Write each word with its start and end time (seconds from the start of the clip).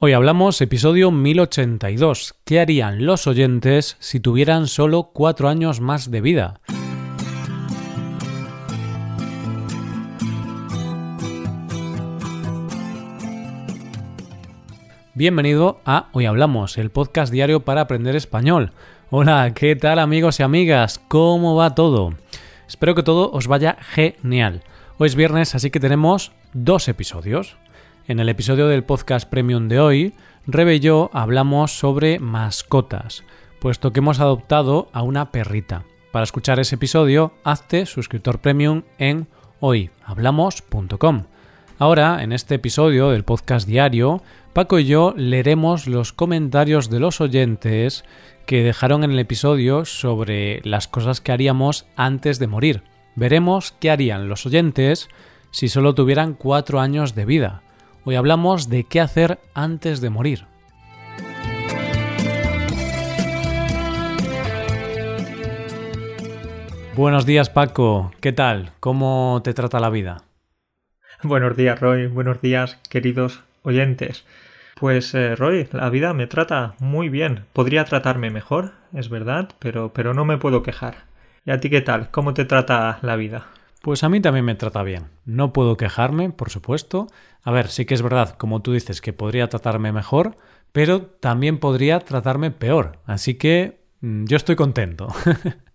Hoy 0.00 0.12
hablamos 0.12 0.60
episodio 0.60 1.10
1082. 1.10 2.36
¿Qué 2.44 2.60
harían 2.60 3.04
los 3.04 3.26
oyentes 3.26 3.96
si 3.98 4.20
tuvieran 4.20 4.68
solo 4.68 5.10
cuatro 5.12 5.48
años 5.48 5.80
más 5.80 6.12
de 6.12 6.20
vida? 6.20 6.60
Bienvenido 15.14 15.80
a 15.84 16.10
Hoy 16.12 16.26
Hablamos, 16.26 16.78
el 16.78 16.90
podcast 16.90 17.32
diario 17.32 17.64
para 17.64 17.80
aprender 17.80 18.14
español. 18.14 18.70
Hola, 19.10 19.52
¿qué 19.52 19.74
tal 19.74 19.98
amigos 19.98 20.38
y 20.38 20.44
amigas? 20.44 21.00
¿Cómo 21.08 21.56
va 21.56 21.74
todo? 21.74 22.14
Espero 22.68 22.94
que 22.94 23.02
todo 23.02 23.32
os 23.32 23.48
vaya 23.48 23.76
genial. 23.80 24.62
Hoy 24.98 25.08
es 25.08 25.16
viernes, 25.16 25.56
así 25.56 25.72
que 25.72 25.80
tenemos 25.80 26.30
dos 26.52 26.86
episodios. 26.86 27.56
En 28.08 28.20
el 28.20 28.30
episodio 28.30 28.68
del 28.68 28.84
podcast 28.84 29.28
premium 29.28 29.68
de 29.68 29.80
hoy, 29.80 30.14
Rebe 30.46 30.76
y 30.76 30.80
yo 30.80 31.10
hablamos 31.12 31.78
sobre 31.78 32.18
mascotas, 32.18 33.22
puesto 33.60 33.92
que 33.92 34.00
hemos 34.00 34.18
adoptado 34.18 34.88
a 34.94 35.02
una 35.02 35.30
perrita. 35.30 35.84
Para 36.10 36.24
escuchar 36.24 36.58
ese 36.58 36.76
episodio, 36.76 37.34
hazte 37.44 37.84
suscriptor 37.84 38.38
premium 38.38 38.84
en 38.96 39.28
hoyhablamos.com. 39.60 41.24
Ahora, 41.78 42.22
en 42.22 42.32
este 42.32 42.54
episodio 42.54 43.10
del 43.10 43.24
podcast 43.24 43.68
diario, 43.68 44.22
Paco 44.54 44.78
y 44.78 44.86
yo 44.86 45.12
leeremos 45.14 45.86
los 45.86 46.14
comentarios 46.14 46.88
de 46.88 47.00
los 47.00 47.20
oyentes 47.20 48.04
que 48.46 48.62
dejaron 48.62 49.04
en 49.04 49.10
el 49.10 49.18
episodio 49.18 49.84
sobre 49.84 50.62
las 50.64 50.88
cosas 50.88 51.20
que 51.20 51.32
haríamos 51.32 51.84
antes 51.94 52.38
de 52.38 52.46
morir. 52.46 52.84
Veremos 53.16 53.74
qué 53.78 53.90
harían 53.90 54.30
los 54.30 54.46
oyentes 54.46 55.10
si 55.50 55.68
solo 55.68 55.94
tuvieran 55.94 56.32
cuatro 56.32 56.80
años 56.80 57.14
de 57.14 57.26
vida. 57.26 57.62
Hoy 58.04 58.14
hablamos 58.14 58.68
de 58.68 58.84
qué 58.84 59.00
hacer 59.00 59.38
antes 59.54 60.00
de 60.00 60.10
morir. 60.10 60.46
Buenos 66.94 67.26
días 67.26 67.48
Paco, 67.48 68.10
¿qué 68.20 68.32
tal? 68.32 68.72
¿Cómo 68.80 69.40
te 69.44 69.54
trata 69.54 69.78
la 69.78 69.90
vida? 69.90 70.24
Buenos 71.22 71.56
días 71.56 71.78
Roy, 71.78 72.06
buenos 72.06 72.40
días 72.40 72.80
queridos 72.88 73.44
oyentes. 73.62 74.24
Pues 74.74 75.14
eh, 75.14 75.36
Roy, 75.36 75.68
la 75.72 75.90
vida 75.90 76.14
me 76.14 76.26
trata 76.26 76.74
muy 76.78 77.08
bien. 77.08 77.44
Podría 77.52 77.84
tratarme 77.84 78.30
mejor, 78.30 78.72
es 78.94 79.08
verdad, 79.08 79.48
pero, 79.58 79.92
pero 79.92 80.14
no 80.14 80.24
me 80.24 80.38
puedo 80.38 80.62
quejar. 80.62 81.04
¿Y 81.44 81.50
a 81.50 81.60
ti 81.60 81.70
qué 81.70 81.80
tal? 81.80 82.10
¿Cómo 82.10 82.34
te 82.34 82.44
trata 82.44 82.98
la 83.02 83.16
vida? 83.16 83.46
Pues 83.82 84.02
a 84.02 84.08
mí 84.08 84.20
también 84.20 84.44
me 84.44 84.54
trata 84.54 84.82
bien. 84.82 85.06
No 85.24 85.52
puedo 85.52 85.76
quejarme, 85.76 86.30
por 86.30 86.50
supuesto. 86.50 87.06
A 87.42 87.50
ver, 87.50 87.68
sí 87.68 87.84
que 87.84 87.94
es 87.94 88.02
verdad, 88.02 88.36
como 88.36 88.60
tú 88.60 88.72
dices, 88.72 89.00
que 89.00 89.12
podría 89.12 89.48
tratarme 89.48 89.92
mejor, 89.92 90.36
pero 90.72 91.02
también 91.02 91.58
podría 91.58 92.00
tratarme 92.00 92.50
peor. 92.50 92.98
Así 93.06 93.34
que 93.34 93.80
mm, 94.00 94.24
yo 94.26 94.36
estoy 94.36 94.56
contento. 94.56 95.08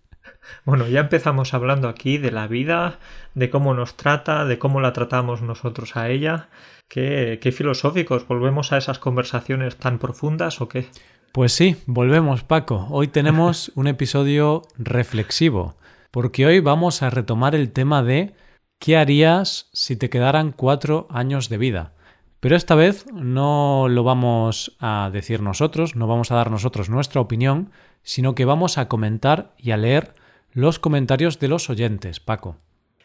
Bueno, 0.66 0.86
ya 0.86 1.00
empezamos 1.00 1.54
hablando 1.54 1.88
aquí 1.88 2.18
de 2.18 2.30
la 2.30 2.46
vida, 2.46 2.98
de 3.34 3.48
cómo 3.48 3.72
nos 3.72 3.96
trata, 3.96 4.44
de 4.44 4.58
cómo 4.58 4.82
la 4.82 4.92
tratamos 4.92 5.40
nosotros 5.40 5.96
a 5.96 6.10
ella. 6.10 6.48
Qué, 6.88 7.38
qué 7.40 7.50
filosóficos, 7.50 8.28
¿volvemos 8.28 8.70
a 8.70 8.76
esas 8.76 8.98
conversaciones 8.98 9.76
tan 9.76 9.98
profundas 9.98 10.60
o 10.60 10.68
qué? 10.68 10.86
Pues 11.32 11.52
sí, 11.52 11.76
volvemos 11.86 12.44
Paco. 12.44 12.86
Hoy 12.90 13.08
tenemos 13.08 13.72
un 13.74 13.86
episodio 13.86 14.62
reflexivo 14.76 15.76
porque 16.14 16.46
hoy 16.46 16.60
vamos 16.60 17.02
a 17.02 17.10
retomar 17.10 17.56
el 17.56 17.72
tema 17.72 18.04
de 18.04 18.34
¿qué 18.78 18.96
harías 18.96 19.68
si 19.72 19.96
te 19.96 20.10
quedaran 20.10 20.52
cuatro 20.52 21.08
años 21.10 21.48
de 21.48 21.58
vida? 21.58 21.92
Pero 22.38 22.54
esta 22.54 22.76
vez 22.76 23.04
no 23.12 23.88
lo 23.88 24.04
vamos 24.04 24.76
a 24.78 25.10
decir 25.12 25.42
nosotros, 25.42 25.96
no 25.96 26.06
vamos 26.06 26.30
a 26.30 26.36
dar 26.36 26.52
nosotros 26.52 26.88
nuestra 26.88 27.20
opinión, 27.20 27.72
sino 28.04 28.36
que 28.36 28.44
vamos 28.44 28.78
a 28.78 28.86
comentar 28.86 29.54
y 29.58 29.72
a 29.72 29.76
leer 29.76 30.14
los 30.52 30.78
comentarios 30.78 31.40
de 31.40 31.48
los 31.48 31.68
oyentes, 31.68 32.20
Paco. 32.20 32.58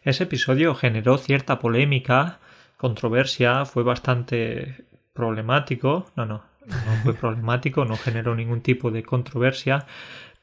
Ese 0.03 0.26
episodio 0.26 0.76
generó 0.76 1.18
cierta 1.18 1.58
polémica, 1.58 2.38
controversia, 2.78 3.66
fue 3.66 3.81
bastante 3.81 4.86
problemático, 5.14 6.06
no, 6.16 6.28
no, 6.28 6.44
no 6.68 7.03
fue 7.03 7.16
problemático, 7.16 7.86
no 7.86 7.97
generó 7.97 8.36
ningún 8.36 8.62
tipo 8.62 8.91
de 8.91 9.02
controversia, 9.02 9.88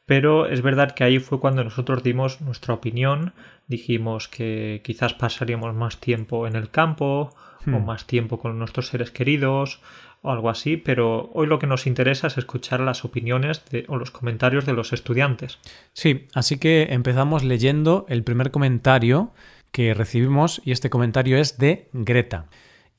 pero 0.07 0.47
es 0.47 0.63
verdad 0.63 0.93
que 0.93 1.05
ahí 1.05 1.19
fue 1.19 1.41
cuando 1.41 1.63
nosotros 1.65 2.03
dimos 2.03 2.41
nuestra 2.41 2.75
opinión, 2.75 3.35
dijimos 3.67 4.29
que 4.29 4.81
quizás 4.85 5.15
pasaríamos 5.15 5.75
más 5.75 5.99
tiempo 5.99 6.47
en 6.47 6.57
el 6.57 6.71
campo 6.71 7.31
o 7.67 7.71
Hmm. 7.71 7.85
más 7.85 8.07
tiempo 8.07 8.39
con 8.39 8.59
nuestros 8.61 8.87
seres 8.87 9.11
queridos 9.11 9.81
o 10.23 10.31
algo 10.31 10.51
así, 10.51 10.77
pero 10.77 11.31
hoy 11.35 11.49
lo 11.49 11.59
que 11.59 11.67
nos 11.67 11.87
interesa 11.89 12.29
es 12.29 12.39
escuchar 12.39 12.79
las 12.79 13.05
opiniones 13.05 13.65
de- 13.71 13.85
o 13.89 13.97
los 13.97 14.13
comentarios 14.13 14.65
de 14.67 14.73
los 14.73 14.93
estudiantes. 14.93 15.59
Sí, 15.93 16.29
así 16.35 16.59
que 16.59 16.89
empezamos 16.91 17.43
leyendo 17.43 18.07
el 18.09 18.23
primer 18.23 18.53
comentario 18.53 19.33
que 19.73 19.95
recibimos 19.95 20.63
y 20.65 20.71
este 20.71 20.91
comentario 20.91 21.39
es 21.39 21.59
de 21.59 21.89
Greta. 21.93 22.47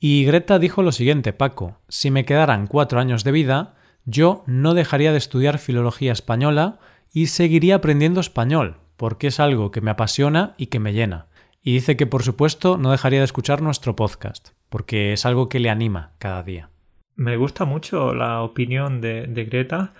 Y 0.00 0.24
Greta 0.26 0.58
dijo 0.58 0.82
lo 0.82 0.92
siguiente, 0.92 1.32
Paco, 1.32 1.78
si 1.88 2.10
me 2.10 2.24
quedaran 2.26 2.66
cuatro 2.66 3.00
años 3.00 3.24
de 3.24 3.32
vida, 3.32 3.74
yo 4.04 4.44
no 4.46 4.74
dejaría 4.74 5.12
de 5.12 5.18
estudiar 5.18 5.58
filología 5.58 6.12
española 6.12 6.78
y 7.12 7.26
seguiría 7.26 7.76
aprendiendo 7.76 8.20
español, 8.20 8.76
porque 8.96 9.28
es 9.28 9.40
algo 9.40 9.70
que 9.70 9.80
me 9.80 9.90
apasiona 9.90 10.54
y 10.58 10.66
que 10.66 10.80
me 10.80 10.92
llena. 10.92 11.26
Y 11.62 11.74
dice 11.74 11.96
que 11.96 12.06
por 12.06 12.22
supuesto 12.22 12.78
no 12.78 12.90
dejaría 12.90 13.20
de 13.20 13.24
escuchar 13.24 13.62
nuestro 13.62 13.96
podcast, 13.96 14.50
porque 14.68 15.12
es 15.12 15.26
algo 15.26 15.48
que 15.48 15.60
le 15.60 15.70
anima 15.70 16.12
cada 16.18 16.42
día. 16.42 16.70
Me 17.16 17.36
gusta 17.36 17.64
mucho 17.64 18.14
la 18.14 18.42
opinión 18.42 19.00
de, 19.00 19.26
de 19.26 19.44
Greta 19.44 19.92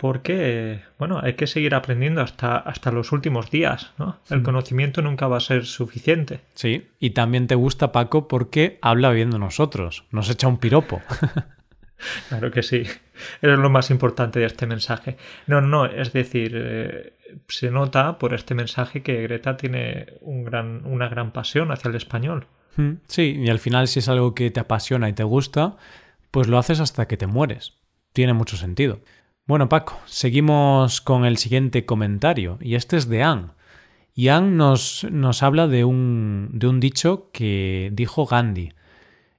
porque, 0.00 0.80
bueno, 0.98 1.20
hay 1.22 1.34
que 1.34 1.46
seguir 1.46 1.74
aprendiendo 1.74 2.22
hasta, 2.22 2.56
hasta 2.56 2.90
los 2.90 3.12
últimos 3.12 3.50
días, 3.50 3.92
¿no? 3.98 4.16
El 4.30 4.42
conocimiento 4.42 5.02
nunca 5.02 5.28
va 5.28 5.36
a 5.36 5.40
ser 5.40 5.66
suficiente. 5.66 6.40
Sí, 6.54 6.88
y 6.98 7.10
también 7.10 7.46
te 7.46 7.54
gusta 7.54 7.92
Paco 7.92 8.26
porque 8.26 8.78
habla 8.80 9.10
bien 9.10 9.30
de 9.30 9.38
nosotros, 9.38 10.04
nos 10.10 10.30
echa 10.30 10.48
un 10.48 10.56
piropo. 10.56 11.02
Claro 12.28 12.50
que 12.50 12.62
sí. 12.62 12.78
Eso 12.80 13.52
es 13.52 13.58
lo 13.58 13.70
más 13.70 13.90
importante 13.90 14.40
de 14.40 14.46
este 14.46 14.66
mensaje. 14.66 15.16
No, 15.46 15.60
no, 15.60 15.86
es 15.86 16.12
decir, 16.12 16.52
eh, 16.54 17.12
se 17.48 17.70
nota 17.70 18.18
por 18.18 18.34
este 18.34 18.54
mensaje 18.54 19.02
que 19.02 19.22
Greta 19.22 19.56
tiene 19.56 20.06
una 20.22 21.08
gran 21.08 21.32
pasión 21.32 21.70
hacia 21.72 21.88
el 21.88 21.96
español. 21.96 22.46
Mm, 22.76 22.92
Sí, 23.06 23.36
y 23.38 23.50
al 23.50 23.58
final 23.58 23.88
si 23.88 23.98
es 23.98 24.08
algo 24.08 24.34
que 24.34 24.50
te 24.50 24.60
apasiona 24.60 25.08
y 25.08 25.12
te 25.12 25.24
gusta, 25.24 25.76
pues 26.30 26.48
lo 26.48 26.58
haces 26.58 26.80
hasta 26.80 27.06
que 27.06 27.16
te 27.16 27.26
mueres. 27.26 27.74
Tiene 28.12 28.32
mucho 28.32 28.56
sentido. 28.56 29.00
Bueno, 29.46 29.68
Paco, 29.68 29.98
seguimos 30.06 31.00
con 31.00 31.24
el 31.24 31.36
siguiente 31.36 31.84
comentario, 31.84 32.58
y 32.60 32.76
este 32.76 32.96
es 32.96 33.08
de 33.08 33.22
Anne. 33.22 33.48
Y 34.14 34.28
Anne 34.28 34.50
nos, 34.56 35.06
nos 35.10 35.42
habla 35.42 35.66
de 35.66 35.84
un, 35.84 36.50
de 36.52 36.68
un 36.68 36.78
dicho 36.78 37.30
que 37.32 37.90
dijo 37.92 38.26
Gandhi, 38.26 38.72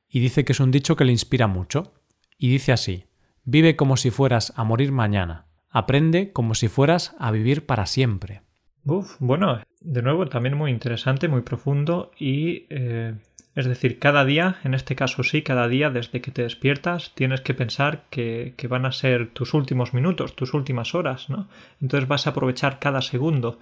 y 0.10 0.20
dice 0.20 0.44
que 0.44 0.52
es 0.52 0.60
un 0.60 0.72
dicho 0.72 0.96
que 0.96 1.06
le 1.06 1.14
inspira 1.14 1.48
mucho. 1.48 1.94
Y 2.42 2.50
dice 2.50 2.72
así, 2.72 3.06
vive 3.44 3.76
como 3.76 3.98
si 3.98 4.10
fueras 4.10 4.52
a 4.56 4.64
morir 4.64 4.92
mañana, 4.92 5.46
aprende 5.70 6.32
como 6.34 6.56
si 6.56 6.70
fueras 6.70 7.16
a 7.20 7.30
vivir 7.30 7.68
para 7.68 7.86
siempre. 7.86 8.42
Uf, 8.84 9.18
bueno, 9.20 9.62
de 9.80 10.02
nuevo 10.02 10.26
también 10.26 10.58
muy 10.58 10.72
interesante, 10.72 11.28
muy 11.28 11.42
profundo 11.42 12.10
y 12.18 12.66
eh, 12.72 13.14
es 13.54 13.68
decir, 13.68 14.00
cada 14.00 14.26
día, 14.26 14.56
en 14.64 14.74
este 14.74 14.96
caso 14.96 15.22
sí, 15.22 15.44
cada 15.44 15.68
día 15.68 15.92
desde 15.92 16.20
que 16.20 16.32
te 16.32 16.42
despiertas 16.42 17.14
tienes 17.14 17.42
que 17.42 17.54
pensar 17.54 18.06
que, 18.10 18.56
que 18.58 18.68
van 18.68 18.88
a 18.88 18.92
ser 18.92 19.30
tus 19.30 19.54
últimos 19.54 19.94
minutos, 19.94 20.36
tus 20.36 20.56
últimas 20.56 20.96
horas, 20.96 21.30
¿no? 21.30 21.48
Entonces 21.80 22.10
vas 22.10 22.26
a 22.26 22.32
aprovechar 22.32 22.80
cada 22.80 23.04
segundo. 23.04 23.60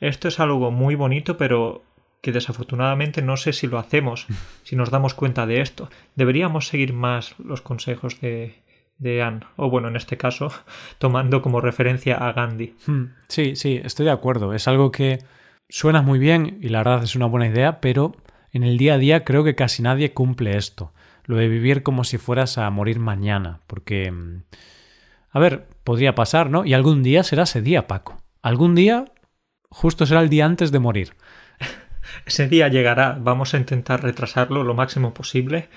Esto 0.00 0.28
es 0.28 0.40
algo 0.40 0.70
muy 0.70 0.94
bonito, 0.94 1.36
pero 1.36 1.84
que 2.22 2.32
desafortunadamente 2.32 3.20
no 3.20 3.36
sé 3.36 3.52
si 3.52 3.66
lo 3.66 3.78
hacemos, 3.78 4.26
si 4.62 4.74
nos 4.76 4.88
damos 4.90 5.12
cuenta 5.12 5.44
de 5.46 5.60
esto. 5.60 5.90
Deberíamos 6.16 6.68
seguir 6.68 6.94
más 6.94 7.34
los 7.38 7.60
consejos 7.60 8.18
de, 8.20 8.62
de 8.96 9.22
Anne, 9.22 9.40
o 9.56 9.68
bueno, 9.68 9.88
en 9.88 9.96
este 9.96 10.16
caso, 10.16 10.50
tomando 10.98 11.42
como 11.42 11.60
referencia 11.60 12.16
a 12.16 12.32
Gandhi. 12.32 12.74
Hmm, 12.86 13.04
Sí, 13.28 13.56
sí, 13.56 13.80
estoy 13.84 14.06
de 14.06 14.12
acuerdo. 14.12 14.54
Es 14.54 14.66
algo 14.68 14.90
que 14.90 15.18
suena 15.68 16.00
muy 16.02 16.18
bien 16.18 16.58
y 16.62 16.68
la 16.70 16.78
verdad 16.78 17.02
es 17.04 17.14
una 17.16 17.26
buena 17.26 17.48
idea, 17.48 17.80
pero 17.80 18.14
en 18.52 18.62
el 18.62 18.78
día 18.78 18.94
a 18.94 18.98
día 18.98 19.24
creo 19.24 19.44
que 19.44 19.54
casi 19.54 19.82
nadie 19.82 20.12
cumple 20.14 20.56
esto. 20.56 20.92
Lo 21.24 21.36
de 21.36 21.48
vivir 21.48 21.82
como 21.82 22.04
si 22.04 22.18
fueras 22.18 22.56
a 22.58 22.68
morir 22.70 22.98
mañana, 22.98 23.60
porque... 23.66 24.10
mm, 24.10 24.42
A 25.30 25.38
ver, 25.38 25.66
podría 25.84 26.14
pasar, 26.14 26.50
¿no? 26.50 26.64
Y 26.66 26.74
algún 26.74 27.02
día 27.02 27.22
será 27.22 27.44
ese 27.44 27.62
día, 27.62 27.86
Paco. 27.86 28.18
Algún 28.42 28.74
día 28.74 29.06
justo 29.70 30.04
será 30.04 30.20
el 30.20 30.28
día 30.28 30.44
antes 30.44 30.70
de 30.72 30.78
morir. 30.78 31.14
Ese 32.26 32.48
día 32.48 32.68
llegará, 32.68 33.18
vamos 33.20 33.54
a 33.54 33.58
intentar 33.58 34.02
retrasarlo 34.02 34.64
lo 34.64 34.74
máximo 34.74 35.12
posible. 35.14 35.68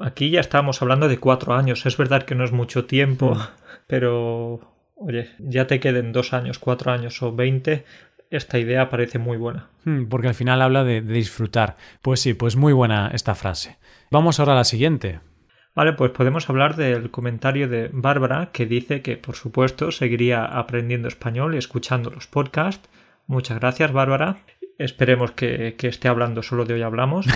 Aquí 0.00 0.30
ya 0.30 0.40
estábamos 0.40 0.82
hablando 0.82 1.08
de 1.08 1.18
cuatro 1.18 1.54
años, 1.54 1.84
es 1.86 1.96
verdad 1.96 2.22
que 2.22 2.34
no 2.34 2.44
es 2.44 2.52
mucho 2.52 2.84
tiempo, 2.84 3.36
pero 3.86 4.60
oye, 4.94 5.30
ya 5.38 5.66
te 5.66 5.80
queden 5.80 6.12
dos 6.12 6.32
años, 6.32 6.58
cuatro 6.58 6.92
años 6.92 7.20
o 7.22 7.34
veinte, 7.34 7.84
esta 8.30 8.58
idea 8.58 8.88
parece 8.88 9.18
muy 9.18 9.36
buena. 9.36 9.68
Hmm, 9.84 10.04
Porque 10.04 10.28
al 10.28 10.34
final 10.34 10.62
habla 10.62 10.84
de, 10.84 11.00
de 11.00 11.12
disfrutar. 11.12 11.76
Pues 12.02 12.20
sí, 12.20 12.34
pues 12.34 12.54
muy 12.54 12.72
buena 12.72 13.10
esta 13.12 13.34
frase. 13.34 13.78
Vamos 14.12 14.38
ahora 14.38 14.52
a 14.52 14.56
la 14.56 14.64
siguiente. 14.64 15.20
Vale, 15.74 15.94
pues 15.94 16.10
podemos 16.12 16.48
hablar 16.48 16.76
del 16.76 17.10
comentario 17.10 17.68
de 17.68 17.90
Bárbara 17.92 18.50
que 18.52 18.66
dice 18.66 19.02
que 19.02 19.16
por 19.16 19.34
supuesto 19.36 19.90
seguiría 19.90 20.44
aprendiendo 20.44 21.08
español 21.08 21.54
y 21.54 21.58
escuchando 21.58 22.10
los 22.10 22.26
podcasts. 22.26 22.88
Muchas 23.26 23.58
gracias 23.60 23.92
Bárbara. 23.92 24.38
Esperemos 24.80 25.32
que, 25.32 25.76
esté 25.78 26.08
hablando 26.08 26.42
solo 26.42 26.64
de 26.64 26.72
hoy 26.72 26.80
hablamos. 26.80 27.26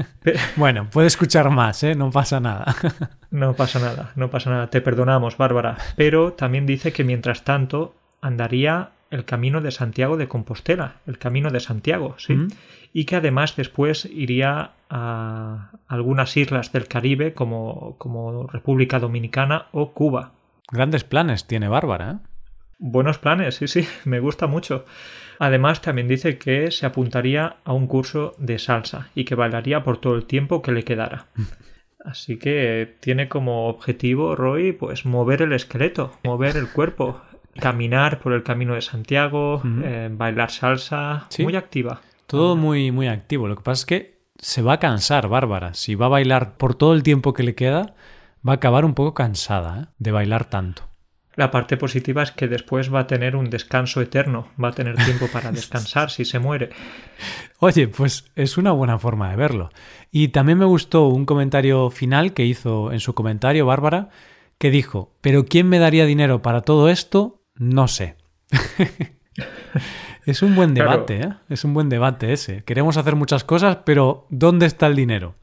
bueno, 0.56 0.88
puede 0.90 1.08
escuchar 1.08 1.50
más, 1.50 1.82
¿eh? 1.82 1.96
No 1.96 2.12
pasa 2.12 2.38
nada. 2.38 2.76
no 3.32 3.54
pasa 3.54 3.80
nada, 3.80 4.12
no 4.14 4.30
pasa 4.30 4.50
nada. 4.50 4.70
Te 4.70 4.80
perdonamos, 4.80 5.36
Bárbara. 5.36 5.76
Pero 5.96 6.34
también 6.34 6.66
dice 6.66 6.92
que 6.92 7.02
mientras 7.02 7.42
tanto 7.42 7.96
andaría 8.20 8.90
el 9.10 9.24
camino 9.24 9.60
de 9.60 9.72
Santiago 9.72 10.16
de 10.16 10.28
Compostela, 10.28 10.98
el 11.08 11.18
camino 11.18 11.50
de 11.50 11.58
Santiago, 11.58 12.14
¿sí? 12.16 12.46
Y 12.92 13.06
que 13.06 13.16
además 13.16 13.56
después 13.56 14.04
iría 14.04 14.70
a 14.88 15.72
algunas 15.88 16.36
islas 16.36 16.70
del 16.70 16.86
Caribe 16.86 17.34
como, 17.34 17.96
como 17.98 18.46
República 18.46 19.00
Dominicana 19.00 19.66
o 19.72 19.94
Cuba. 19.94 20.30
Grandes 20.70 21.02
planes 21.02 21.48
tiene 21.48 21.66
Bárbara, 21.66 22.10
¿eh? 22.12 22.33
Buenos 22.78 23.18
planes, 23.18 23.56
sí, 23.56 23.68
sí, 23.68 23.86
me 24.04 24.20
gusta 24.20 24.46
mucho. 24.46 24.84
Además, 25.38 25.80
también 25.80 26.08
dice 26.08 26.38
que 26.38 26.70
se 26.70 26.86
apuntaría 26.86 27.56
a 27.64 27.72
un 27.72 27.86
curso 27.86 28.34
de 28.38 28.58
salsa 28.58 29.08
y 29.14 29.24
que 29.24 29.34
bailaría 29.34 29.82
por 29.82 29.98
todo 29.98 30.14
el 30.14 30.26
tiempo 30.26 30.62
que 30.62 30.72
le 30.72 30.84
quedara. 30.84 31.26
Así 32.04 32.38
que 32.38 32.96
tiene 33.00 33.28
como 33.28 33.66
objetivo, 33.68 34.36
Roy, 34.36 34.72
pues 34.72 35.06
mover 35.06 35.40
el 35.40 35.54
esqueleto, 35.54 36.12
mover 36.22 36.58
el 36.58 36.68
cuerpo, 36.68 37.22
caminar 37.58 38.20
por 38.20 38.34
el 38.34 38.42
camino 38.42 38.74
de 38.74 38.82
Santiago, 38.82 39.62
eh, 39.82 40.10
bailar 40.12 40.50
salsa, 40.50 41.26
muy 41.38 41.56
activa. 41.56 42.02
Todo 42.26 42.56
muy, 42.56 42.90
muy 42.90 43.08
activo. 43.08 43.48
Lo 43.48 43.56
que 43.56 43.62
pasa 43.62 43.80
es 43.80 43.86
que 43.86 44.18
se 44.38 44.60
va 44.60 44.74
a 44.74 44.80
cansar, 44.80 45.28
Bárbara. 45.28 45.72
Si 45.72 45.94
va 45.94 46.06
a 46.06 46.10
bailar 46.10 46.58
por 46.58 46.74
todo 46.74 46.92
el 46.92 47.02
tiempo 47.02 47.32
que 47.32 47.42
le 47.42 47.54
queda, 47.54 47.94
va 48.46 48.52
a 48.52 48.56
acabar 48.56 48.84
un 48.84 48.94
poco 48.94 49.14
cansada 49.14 49.80
¿eh? 49.80 49.86
de 49.98 50.12
bailar 50.12 50.44
tanto. 50.44 50.93
La 51.36 51.50
parte 51.50 51.76
positiva 51.76 52.22
es 52.22 52.30
que 52.30 52.48
después 52.48 52.92
va 52.92 53.00
a 53.00 53.06
tener 53.06 53.36
un 53.36 53.50
descanso 53.50 54.00
eterno, 54.00 54.48
va 54.62 54.68
a 54.68 54.72
tener 54.72 54.96
tiempo 54.96 55.26
para 55.32 55.50
descansar 55.52 56.10
si 56.10 56.24
se 56.24 56.38
muere. 56.38 56.70
Oye, 57.58 57.88
pues 57.88 58.30
es 58.36 58.56
una 58.56 58.72
buena 58.72 58.98
forma 58.98 59.30
de 59.30 59.36
verlo. 59.36 59.70
Y 60.10 60.28
también 60.28 60.58
me 60.58 60.64
gustó 60.64 61.08
un 61.08 61.26
comentario 61.26 61.90
final 61.90 62.32
que 62.32 62.44
hizo 62.44 62.92
en 62.92 63.00
su 63.00 63.14
comentario 63.14 63.66
Bárbara, 63.66 64.10
que 64.58 64.70
dijo, 64.70 65.14
pero 65.20 65.44
¿quién 65.44 65.68
me 65.68 65.78
daría 65.78 66.06
dinero 66.06 66.42
para 66.42 66.62
todo 66.62 66.88
esto? 66.88 67.42
No 67.56 67.88
sé. 67.88 68.16
es 70.26 70.42
un 70.42 70.54
buen 70.54 70.74
debate, 70.74 71.20
¿eh? 71.20 71.32
Es 71.48 71.64
un 71.64 71.74
buen 71.74 71.88
debate 71.88 72.32
ese. 72.32 72.62
Queremos 72.64 72.96
hacer 72.96 73.16
muchas 73.16 73.44
cosas, 73.44 73.78
pero 73.84 74.26
¿dónde 74.30 74.66
está 74.66 74.86
el 74.86 74.96
dinero? 74.96 75.34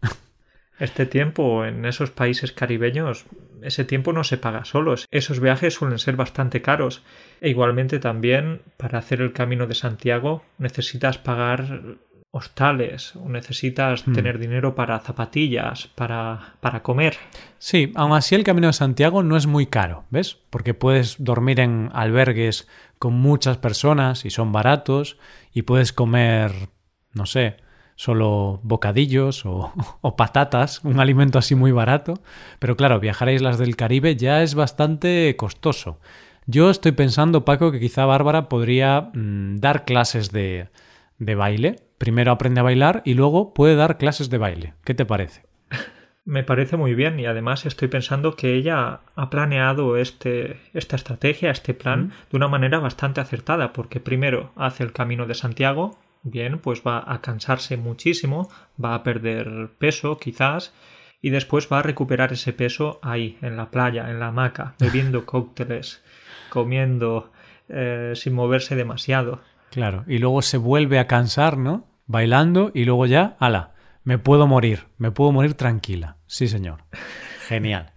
Este 0.81 1.06
tiempo 1.06 1.63
en 1.63 1.86
esos 1.86 2.10
países 2.10 2.54
caribeños, 2.54 3.25
ese 3.62 3.86
tiempo 3.86 4.13
no 4.13 4.24
se 4.24 4.39
paga 4.39 4.66
solos. 4.66 5.06
Esos 5.12 5.39
viajes 5.39 5.75
suelen 5.75 6.00
ser 6.00 6.16
bastante 6.16 6.63
caros. 6.63 7.04
E 7.39 7.50
igualmente 7.50 8.00
también 8.00 8.63
para 8.78 8.98
hacer 8.98 9.22
el 9.22 9.31
camino 9.31 9.68
de 9.68 9.75
Santiago 9.75 10.44
necesitas 10.57 11.19
pagar 11.19 12.00
hostales 12.31 13.16
o 13.16 13.30
necesitas 13.30 14.07
hmm. 14.07 14.13
tener 14.13 14.39
dinero 14.39 14.74
para 14.74 15.00
zapatillas, 15.01 15.86
para, 15.94 16.56
para 16.62 16.81
comer. 16.81 17.16
Sí, 17.60 17.92
aún 17.94 18.13
así 18.13 18.34
el 18.34 18.44
Camino 18.44 18.66
de 18.66 18.74
Santiago 18.74 19.22
no 19.22 19.38
es 19.38 19.45
muy 19.45 19.68
caro, 19.68 20.06
¿ves? 20.10 20.39
Porque 20.50 20.74
puedes 20.74 21.24
dormir 21.24 21.60
en 21.60 21.92
albergues 21.94 22.68
con 22.98 23.13
muchas 23.13 23.57
personas 23.57 24.25
y 24.25 24.31
son 24.31 24.51
baratos 24.51 25.19
y 25.54 25.62
puedes 25.62 25.94
comer, 25.94 26.51
no 27.13 27.27
sé, 27.27 27.57
solo 28.01 28.59
bocadillos 28.63 29.45
o, 29.45 30.15
patatas, 30.18 30.83
un 30.83 31.00
alimento 31.00 31.38
así 31.38 31.53
muy 31.53 31.71
barato. 31.71 32.15
Pero 32.57 32.75
claro, 32.75 33.00
viajar 33.00 33.27
a 33.27 33.33
islas 33.33 33.59
del 33.59 33.75
Caribe 33.75 34.15
ya 34.15 34.42
es 34.42 34.56
bastante 34.56 35.36
costoso. 35.38 36.00
Yo 36.48 36.71
estoy 36.71 36.94
pensando, 36.94 37.45
Paco, 37.45 37.71
que 37.71 37.80
quizá 37.80 38.06
Bárbara 38.06 38.50
podría 38.50 39.12
mm, 39.13 39.57
dar 39.57 39.86
clases 39.86 40.31
de, 40.31 40.69
de 41.19 41.36
baile. 41.36 41.75
Primero 42.00 42.31
aprende 42.31 42.62
a 42.62 42.63
bailar 42.63 43.03
y 43.06 43.13
luego 43.13 43.53
puede 43.53 43.75
dar 43.75 44.00
clases 44.00 44.31
de 44.31 44.39
baile. 44.39 44.74
¿Qué 44.83 44.95
te 44.95 45.06
parece? 45.06 45.44
Me 46.25 46.44
parece 46.44 46.77
muy 46.77 46.95
bien 46.95 47.19
y 47.19 47.27
además 47.27 47.68
estoy 47.68 47.88
pensando 47.88 48.36
que 48.36 48.56
ella 48.56 49.01
ha 49.15 49.30
planeado 49.30 49.95
este, 49.95 50.59
esta 50.74 50.95
estrategia, 50.95 51.51
este 51.51 51.75
plan, 51.75 52.12
de 52.31 52.38
una 52.38 52.48
manera 52.48 52.80
bastante 52.80 53.21
acertada, 53.21 53.74
porque 53.74 54.00
primero 54.00 54.51
hace 54.56 54.83
el 54.83 54.92
camino 54.92 55.27
de 55.27 55.36
Santiago, 55.36 56.00
bien, 56.23 56.59
pues 56.59 56.81
va 56.85 57.03
a 57.06 57.21
cansarse 57.21 57.77
muchísimo, 57.77 58.50
va 58.83 58.95
a 58.95 59.03
perder 59.03 59.69
peso 59.77 60.18
quizás, 60.18 60.73
y 61.21 61.29
después 61.29 61.68
va 61.71 61.79
a 61.79 61.83
recuperar 61.83 62.33
ese 62.33 62.53
peso 62.53 63.00
ahí, 63.01 63.38
en 63.41 63.57
la 63.57 63.69
playa, 63.69 64.09
en 64.09 64.19
la 64.19 64.27
hamaca, 64.27 64.75
bebiendo 64.79 65.25
cócteles, 65.25 66.03
comiendo, 66.50 67.31
eh, 67.69 68.13
sin 68.15 68.33
moverse 68.33 68.75
demasiado. 68.75 69.41
Claro, 69.69 70.03
y 70.07 70.18
luego 70.18 70.41
se 70.41 70.57
vuelve 70.57 71.00
a 71.00 71.07
cansar, 71.07 71.57
¿no? 71.57 71.88
Bailando 72.07 72.71
y 72.74 72.85
luego 72.85 73.06
ya, 73.06 73.38
ala, 73.39 73.71
me 74.03 74.17
puedo 74.17 74.47
morir, 74.47 74.88
me 74.97 75.12
puedo 75.12 75.31
morir 75.31 75.53
tranquila. 75.53 76.17
Sí, 76.25 76.47
señor. 76.47 76.83
Genial. 77.47 77.91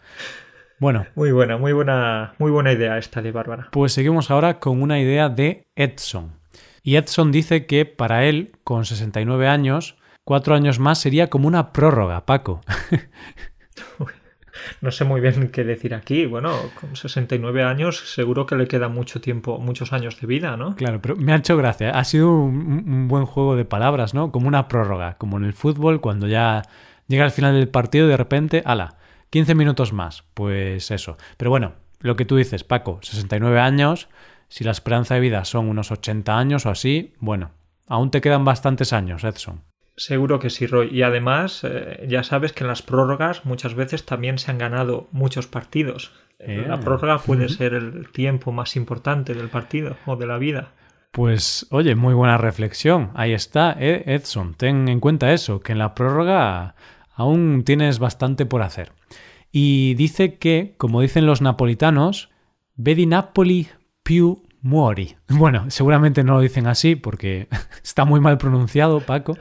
Bueno. 0.79 1.07
Muy 1.15 1.33
buena, 1.33 1.57
muy 1.57 1.73
buena, 1.73 2.35
muy 2.39 2.51
buena 2.51 2.73
idea 2.73 2.99
esta 2.99 3.23
de 3.23 3.33
Bárbara. 3.33 3.69
Pues 3.71 3.93
seguimos 3.93 4.31
ahora 4.31 4.59
con 4.59 4.83
una 4.83 5.01
idea 5.01 5.29
de 5.29 5.67
Edson. 5.77 6.44
Y 6.87 6.97
Edson 6.97 7.33
dice 7.33 7.65
que 7.65 7.87
para 7.87 8.27
él, 8.27 8.53
con 8.63 8.85
69 8.85 9.49
años, 9.49 9.97
cuatro 10.23 10.55
años 10.55 10.79
más 10.79 10.99
sería 10.99 11.31
como 11.31 11.49
una 11.49 11.73
prórroga, 11.73 12.27
Paco. 12.27 12.61
no 14.83 14.91
sé 14.91 15.05
muy 15.05 15.23
bien 15.23 15.49
qué 15.49 15.65
decir 15.65 15.95
aquí. 15.95 16.27
Bueno, 16.27 16.53
con 16.79 16.95
69 16.95 17.63
años 17.63 18.13
seguro 18.13 18.45
que 18.45 18.57
le 18.57 18.69
queda 18.69 18.89
mucho 18.89 19.23
tiempo, 19.23 19.59
muchos 19.59 19.95
años 19.95 20.21
de 20.21 20.27
vida, 20.27 20.59
¿no? 20.59 20.77
Claro, 20.77 21.01
pero 21.01 21.17
me 21.17 21.33
ha 21.33 21.37
hecho 21.37 21.57
gracia. 21.57 21.91
Ha 21.91 22.05
sido 22.05 22.31
un, 22.31 23.09
buen 23.09 23.25
juego 23.25 23.57
de 23.57 23.65
palabras, 23.65 24.13
¿no? 24.13 24.31
Como 24.31 24.47
una 24.47 24.69
prórroga, 24.69 25.17
como 25.17 25.39
en 25.39 25.45
el 25.45 25.55
fútbol, 25.55 26.03
cuando 26.03 26.29
ya 26.29 26.61
llega 27.09 27.25
al 27.25 27.31
final 27.31 27.55
del 27.55 27.69
partido 27.69 28.05
y 28.05 28.11
de 28.11 28.19
repente, 28.19 28.63
ala, 28.67 28.99
15 29.31 29.55
minutos 29.55 29.95
más. 29.95 30.25
Pues 30.35 30.91
eso. 30.91 31.17
Pero 31.39 31.51
bueno, 31.51 31.77
lo 32.01 32.15
que 32.15 32.27
tú 32.27 32.37
dices, 32.37 32.63
Paco, 32.63 32.99
69 33.01 33.59
años 33.59 34.11
si 34.55 34.63
la 34.63 34.71
esperanza 34.71 35.15
de 35.15 35.21
vida 35.21 35.45
son 35.45 35.69
unos 35.69 35.91
80 35.91 36.39
años 36.39 36.65
o 36.65 36.71
así, 36.71 37.13
bueno, 37.19 37.51
aún 37.89 38.13
te 38.13 38.21
quedan 38.21 38.45
bastantes 38.45 38.93
años, 38.93 39.25
Edson. 39.25 39.63
Seguro 39.97 40.39
que 40.39 40.49
sí, 40.49 40.69
Roy. 40.69 40.91
Y 40.93 41.03
además, 41.03 41.63
eh, 41.65 42.07
ya 42.09 42.23
sabes 42.23 42.53
que 42.53 42.63
en 42.63 42.69
las 42.69 42.81
prórrogas 42.81 43.45
muchas 43.45 43.75
veces 43.75 44.07
también 44.07 44.39
se 44.39 44.53
han 44.53 44.59
ganado 44.59 45.09
muchos 45.11 45.49
partidos. 45.49 46.13
Eh, 46.39 46.67
la 46.69 46.79
prórroga 46.79 47.19
puede 47.19 47.49
ser 47.49 47.75
el 47.75 48.13
tiempo 48.13 48.53
más 48.53 48.77
importante 48.77 49.35
del 49.35 49.49
partido 49.49 49.97
o 50.07 50.15
de 50.15 50.29
la 50.29 50.39
vida. 50.39 50.71
Pues 51.11 51.67
oye, 51.71 51.97
muy 51.97 52.15
buena 52.15 52.39
reflexión. 52.39 53.11
Ahí 53.15 53.33
está, 53.33 53.77
eh, 53.81 54.05
Edson. 54.07 54.55
Ten 54.55 54.87
en 54.87 55.01
cuenta 55.01 55.33
eso, 55.33 55.63
que 55.63 55.73
en 55.73 55.79
la 55.79 55.97
prórroga 55.97 56.77
aún 57.13 57.65
tienes 57.65 57.99
bastante 57.99 58.47
por 58.47 58.63
hacer. 58.63 58.93
Y 59.51 59.95
dice 59.95 60.39
que, 60.39 60.75
como 60.77 61.01
dicen 61.01 61.27
los 61.27 61.43
napolitanos, 61.43 62.31
vedi 62.77 63.07
Napoli 63.07 63.67
più 64.05 64.44
muori. 64.65 65.17
Bueno, 65.29 65.67
seguramente 65.69 66.25
no 66.25 66.35
lo 66.35 66.41
dicen 66.41 66.67
así 66.67 66.97
porque 66.97 67.49
está 67.85 68.05
muy 68.05 68.19
mal 68.19 68.39
pronunciado, 68.39 69.01
Paco, 69.01 69.37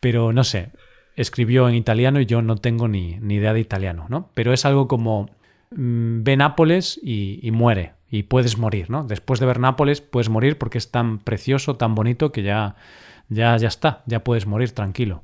pero 0.00 0.32
no 0.32 0.44
sé, 0.44 0.72
escribió 1.14 1.68
en 1.68 1.76
italiano 1.76 2.20
y 2.20 2.26
yo 2.26 2.42
no 2.42 2.56
tengo 2.56 2.88
ni, 2.88 3.12
idea 3.12 3.54
de 3.54 3.60
italiano, 3.60 4.06
¿no? 4.08 4.30
Pero 4.34 4.52
es 4.52 4.64
algo 4.64 4.88
como 4.88 5.30
mm, 5.70 6.24
ve 6.24 6.36
Nápoles 6.36 7.00
y, 7.00 7.48
muere, 7.52 7.94
y 8.10 8.24
puedes 8.24 8.58
morir, 8.58 8.90
¿no? 8.90 9.04
Después 9.04 9.38
de 9.38 9.46
ver 9.46 9.60
Nápoles 9.60 10.00
puedes 10.00 10.28
morir 10.28 10.58
porque 10.58 10.78
es 10.78 10.90
tan 10.90 11.20
precioso, 11.20 11.76
tan 11.76 11.94
bonito 11.94 12.32
que 12.32 12.42
ya, 12.42 12.74
ya, 13.28 13.56
ya 13.56 13.68
está, 13.68 14.02
ya 14.06 14.24
puedes 14.24 14.46
morir 14.46 14.72
tranquilo. 14.72 15.22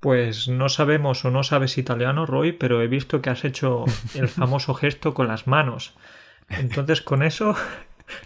Pues 0.00 0.48
no 0.48 0.70
sabemos 0.70 1.24
o 1.26 1.30
no 1.30 1.44
sabes 1.44 1.76
italiano, 1.76 2.24
Roy, 2.24 2.52
pero 2.52 2.80
he 2.80 2.88
visto 2.88 3.20
que 3.20 3.28
has 3.28 3.44
hecho 3.44 3.84
el 4.14 4.28
famoso 4.28 4.72
gesto 4.72 5.12
con 5.12 5.28
las 5.28 5.46
manos. 5.46 5.94
Entonces, 6.48 7.02
con 7.02 7.22
eso 7.22 7.54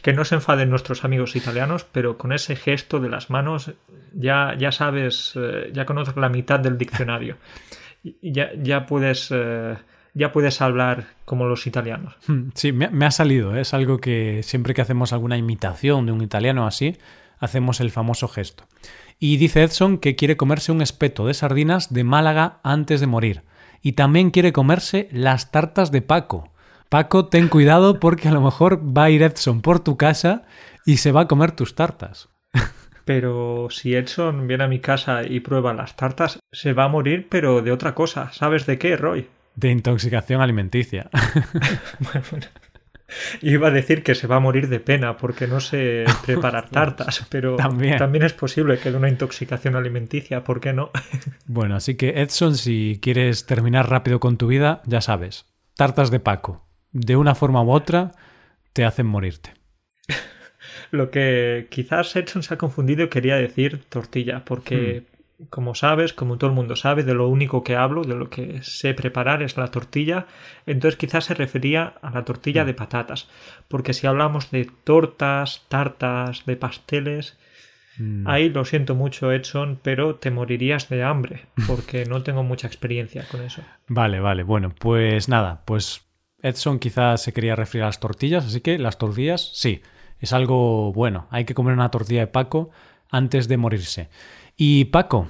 que 0.03 0.13
no 0.13 0.25
se 0.25 0.37
enfaden 0.37 0.71
nuestros 0.71 1.05
amigos 1.05 1.37
italianos, 1.37 1.85
pero 1.85 2.19
con 2.19 2.33
ese 2.33 2.57
gesto 2.57 3.01
de 3.01 3.09
las 3.09 3.31
manos 3.31 3.73
ya, 4.13 4.55
ya 4.59 4.73
sabes, 4.73 5.33
eh, 5.37 5.71
ya 5.73 5.87
conoces 5.87 6.17
la 6.17 6.29
mitad 6.29 6.61
del 6.61 6.79
diccionario. 6.79 7.37
Ya, 8.23 8.51
ya 8.57 8.87
puedes... 8.87 9.29
Eh, 9.31 9.77
ya 10.17 10.33
puedes 10.33 10.63
hablar 10.63 11.09
como 11.27 11.45
los 11.45 11.67
italianos. 11.67 12.17
Hmm, 12.27 12.49
sí, 12.55 12.73
me, 12.73 13.05
ha 13.05 13.11
salido. 13.11 13.55
¿eh? 13.55 13.61
Es 13.61 13.75
algo 13.75 13.99
que 13.99 14.43
siempre 14.43 14.73
que 14.73 14.81
hacemos 14.81 15.13
alguna 15.13 15.37
imitación 15.37 16.07
de 16.07 16.13
un 16.13 16.23
italiano 16.23 16.67
así, 16.67 16.97
hacemos 17.39 17.81
el 17.81 17.91
famoso 17.91 18.27
gesto. 18.27 18.65
Y 19.19 19.37
dice 19.37 19.63
Edson 19.63 19.99
que 19.99 20.17
quiere 20.17 20.39
comerse 20.39 20.73
un 20.73 20.81
espeto 20.81 21.27
de 21.27 21.35
sardinas 21.35 21.93
de 21.93 22.03
Málaga 22.03 22.61
antes 22.63 23.01
de 23.01 23.07
morir. 23.07 23.43
Y 23.83 23.93
también 23.93 24.31
quiere 24.31 24.55
comerse 24.55 25.09
las 25.13 25.51
tartas 25.51 25.93
de 25.93 26.01
Paco. 26.01 26.51
Paco, 26.89 27.27
ten 27.27 27.49
cuidado 27.49 28.01
porque 28.01 28.29
a 28.29 28.33
lo 28.33 28.41
mejor 28.41 28.81
va 28.97 29.05
a 29.05 29.11
ir 29.11 29.23
Edson 29.23 29.61
por 29.61 29.81
tu 29.81 29.97
casa 29.97 30.45
y 30.85 30.99
se 30.99 31.13
va 31.13 31.23
a 31.23 31.29
comer 31.29 31.53
tus 31.53 31.75
tartas. 31.75 32.29
Pero 33.05 33.69
si 33.71 33.95
Edson 33.95 34.49
viene 34.49 34.65
a 34.65 34.69
mi 34.69 34.81
casa 34.81 35.23
y 35.25 35.41
prueba 35.41 35.73
las 35.75 35.97
tartas, 35.97 36.41
se 36.53 36.73
va 36.73 36.85
a 36.85 36.89
morir, 36.89 37.29
pero 37.29 37.63
de 37.63 37.71
otra 37.71 37.95
cosa. 37.95 38.33
¿Sabes 38.33 38.67
de 38.67 38.79
qué, 38.79 38.97
Roy? 38.97 39.29
de 39.57 39.71
intoxicación 39.71 40.41
alimenticia. 40.41 41.11
bueno, 41.99 42.47
Iba 43.41 43.69
a 43.69 43.71
decir 43.71 44.03
que 44.03 44.17
se 44.17 44.27
va 44.27 44.37
a 44.37 44.41
morir 44.41 44.69
de 44.69 44.81
pena 44.81 45.17
porque 45.17 45.47
no 45.47 45.61
sé 45.61 46.05
preparar 46.27 46.69
tartas, 46.71 47.25
pero 47.31 47.57
también. 47.57 47.99
también 47.99 48.25
es 48.25 48.33
posible 48.33 48.79
que 48.79 48.91
de 48.91 48.97
una 48.97 49.09
intoxicación 49.09 49.77
alimenticia, 49.77 50.43
¿por 50.43 50.61
qué 50.61 50.73
no? 50.73 50.91
bueno, 51.47 51.77
así 51.77 51.95
que 51.95 52.21
Edson, 52.21 52.57
si 52.57 52.99
quieres 53.01 53.47
terminar 53.47 53.89
rápido 53.89 54.19
con 54.21 54.37
tu 54.37 54.49
vida, 54.49 54.83
ya 54.87 55.01
sabes, 55.01 55.47
tartas 55.77 56.11
de 56.11 56.19
Paco, 56.21 56.66
de 56.99 57.17
una 57.17 57.35
forma 57.35 57.63
u 57.63 57.71
otra, 57.71 58.13
te 58.73 58.85
hacen 58.85 59.07
morirte. 59.07 59.55
Lo 60.91 61.11
que 61.11 61.69
quizás 61.71 62.15
Edson 62.17 62.43
se 62.43 62.55
ha 62.55 62.59
confundido 62.59 63.05
y 63.05 63.09
quería 63.09 63.37
decir 63.37 63.85
tortilla, 63.89 64.45
porque 64.45 65.05
hmm 65.11 65.17
como 65.51 65.75
sabes, 65.75 66.13
como 66.13 66.39
todo 66.39 66.51
el 66.51 66.57
mundo 66.57 66.77
sabe, 66.77 67.03
de 67.03 67.15
lo 67.15 67.29
único 67.29 67.63
que 67.63 67.77
hablo, 67.77 68.05
de 68.05 68.15
lo 68.15 68.31
que 68.31 68.63
sé 68.63 68.95
preparar 68.95 69.43
es 69.43 69.57
la 69.57 69.71
tortilla, 69.71 70.27
entonces 70.65 70.97
quizás 70.99 71.25
se 71.25 71.35
refería 71.35 71.95
a 72.01 72.11
la 72.11 72.25
tortilla 72.25 72.65
de 72.65 72.75
patatas, 72.75 73.29
porque 73.69 73.93
si 73.93 74.07
hablamos 74.07 74.51
de 74.51 74.71
tortas, 74.85 75.67
tartas, 75.69 76.47
de 76.47 76.57
pasteles, 76.57 77.39
mm. 77.99 78.27
ahí 78.27 78.49
lo 78.49 78.65
siento 78.65 78.95
mucho 78.95 79.31
Edson, 79.31 79.79
pero 79.83 80.15
te 80.15 80.31
morirías 80.31 80.89
de 80.89 81.03
hambre, 81.03 81.47
porque 81.67 82.07
no 82.07 82.23
tengo 82.23 82.43
mucha 82.43 82.67
experiencia 82.67 83.27
con 83.31 83.43
eso. 83.43 83.63
Vale, 83.89 84.21
vale, 84.21 84.43
bueno, 84.43 84.75
pues 84.77 85.29
nada, 85.29 85.63
pues 85.65 86.06
Edson 86.47 86.79
quizás 86.79 87.23
se 87.23 87.33
quería 87.33 87.57
referir 87.57 87.83
a 87.83 87.87
las 87.87 88.01
tortillas, 88.01 88.47
así 88.47 88.61
que 88.61 88.79
las 88.79 88.99
tortillas, 88.99 89.51
sí, 89.55 89.83
es 90.19 90.33
algo 90.33 90.93
bueno, 90.93 91.27
hay 91.31 91.45
que 91.45 91.55
comer 91.55 91.75
una 91.75 91.91
tortilla 91.91 92.21
de 92.21 92.27
Paco 92.27 92.71
antes 93.11 93.49
de 93.49 93.57
morirse. 93.57 94.09
Y 94.57 94.87
Paco, 94.87 95.29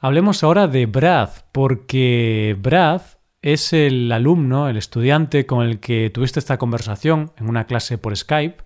hablemos 0.00 0.42
ahora 0.42 0.66
de 0.66 0.86
Brad, 0.86 1.30
porque 1.52 2.56
Brad 2.58 3.02
es 3.42 3.72
el 3.72 4.10
alumno, 4.10 4.68
el 4.68 4.76
estudiante 4.76 5.46
con 5.46 5.66
el 5.66 5.78
que 5.78 6.10
tuviste 6.10 6.38
esta 6.38 6.56
conversación 6.56 7.32
en 7.36 7.48
una 7.48 7.66
clase 7.66 7.98
por 7.98 8.16
Skype. 8.16 8.64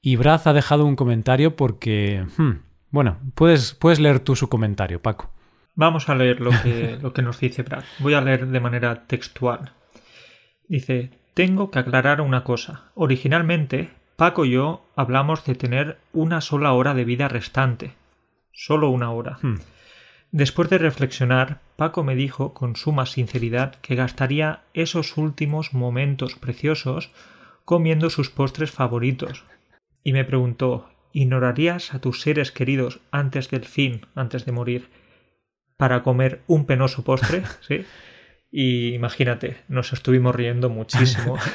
Y 0.00 0.16
Brad 0.16 0.46
ha 0.46 0.52
dejado 0.52 0.86
un 0.86 0.96
comentario 0.96 1.56
porque... 1.56 2.24
Hmm, 2.36 2.62
bueno, 2.90 3.18
puedes, 3.34 3.74
puedes 3.74 4.00
leer 4.00 4.20
tú 4.20 4.36
su 4.36 4.48
comentario, 4.48 5.02
Paco. 5.02 5.30
Vamos 5.74 6.08
a 6.08 6.14
leer 6.14 6.40
lo 6.40 6.50
que, 6.62 6.96
lo 7.02 7.12
que 7.12 7.22
nos 7.22 7.40
dice 7.40 7.62
Brad. 7.62 7.84
Voy 7.98 8.14
a 8.14 8.20
leer 8.20 8.46
de 8.46 8.60
manera 8.60 9.04
textual. 9.06 9.72
Dice, 10.68 11.10
tengo 11.40 11.70
que 11.70 11.78
aclarar 11.78 12.20
una 12.20 12.44
cosa. 12.44 12.90
Originalmente, 12.94 13.88
Paco 14.16 14.44
y 14.44 14.50
yo 14.50 14.84
hablamos 14.94 15.42
de 15.46 15.54
tener 15.54 15.96
una 16.12 16.42
sola 16.42 16.74
hora 16.74 16.92
de 16.92 17.06
vida 17.06 17.28
restante, 17.28 17.94
solo 18.52 18.90
una 18.90 19.10
hora. 19.10 19.38
Hmm. 19.40 19.56
Después 20.32 20.68
de 20.68 20.76
reflexionar, 20.76 21.60
Paco 21.76 22.04
me 22.04 22.14
dijo 22.14 22.52
con 22.52 22.76
suma 22.76 23.06
sinceridad 23.06 23.76
que 23.76 23.94
gastaría 23.94 24.64
esos 24.74 25.16
últimos 25.16 25.72
momentos 25.72 26.34
preciosos 26.34 27.10
comiendo 27.64 28.10
sus 28.10 28.28
postres 28.28 28.70
favoritos. 28.70 29.46
Y 30.04 30.12
me 30.12 30.26
preguntó 30.26 30.90
¿Ignorarías 31.14 31.94
a 31.94 32.02
tus 32.02 32.20
seres 32.20 32.52
queridos 32.52 33.00
antes 33.12 33.48
del 33.48 33.64
fin, 33.64 34.02
antes 34.14 34.44
de 34.44 34.52
morir, 34.52 34.90
para 35.78 36.02
comer 36.02 36.42
un 36.46 36.66
penoso 36.66 37.02
postre? 37.02 37.44
¿Sí? 37.66 37.86
Y 38.50 38.94
imagínate, 38.94 39.58
nos 39.68 39.92
estuvimos 39.92 40.34
riendo 40.34 40.68
muchísimo. 40.68 41.36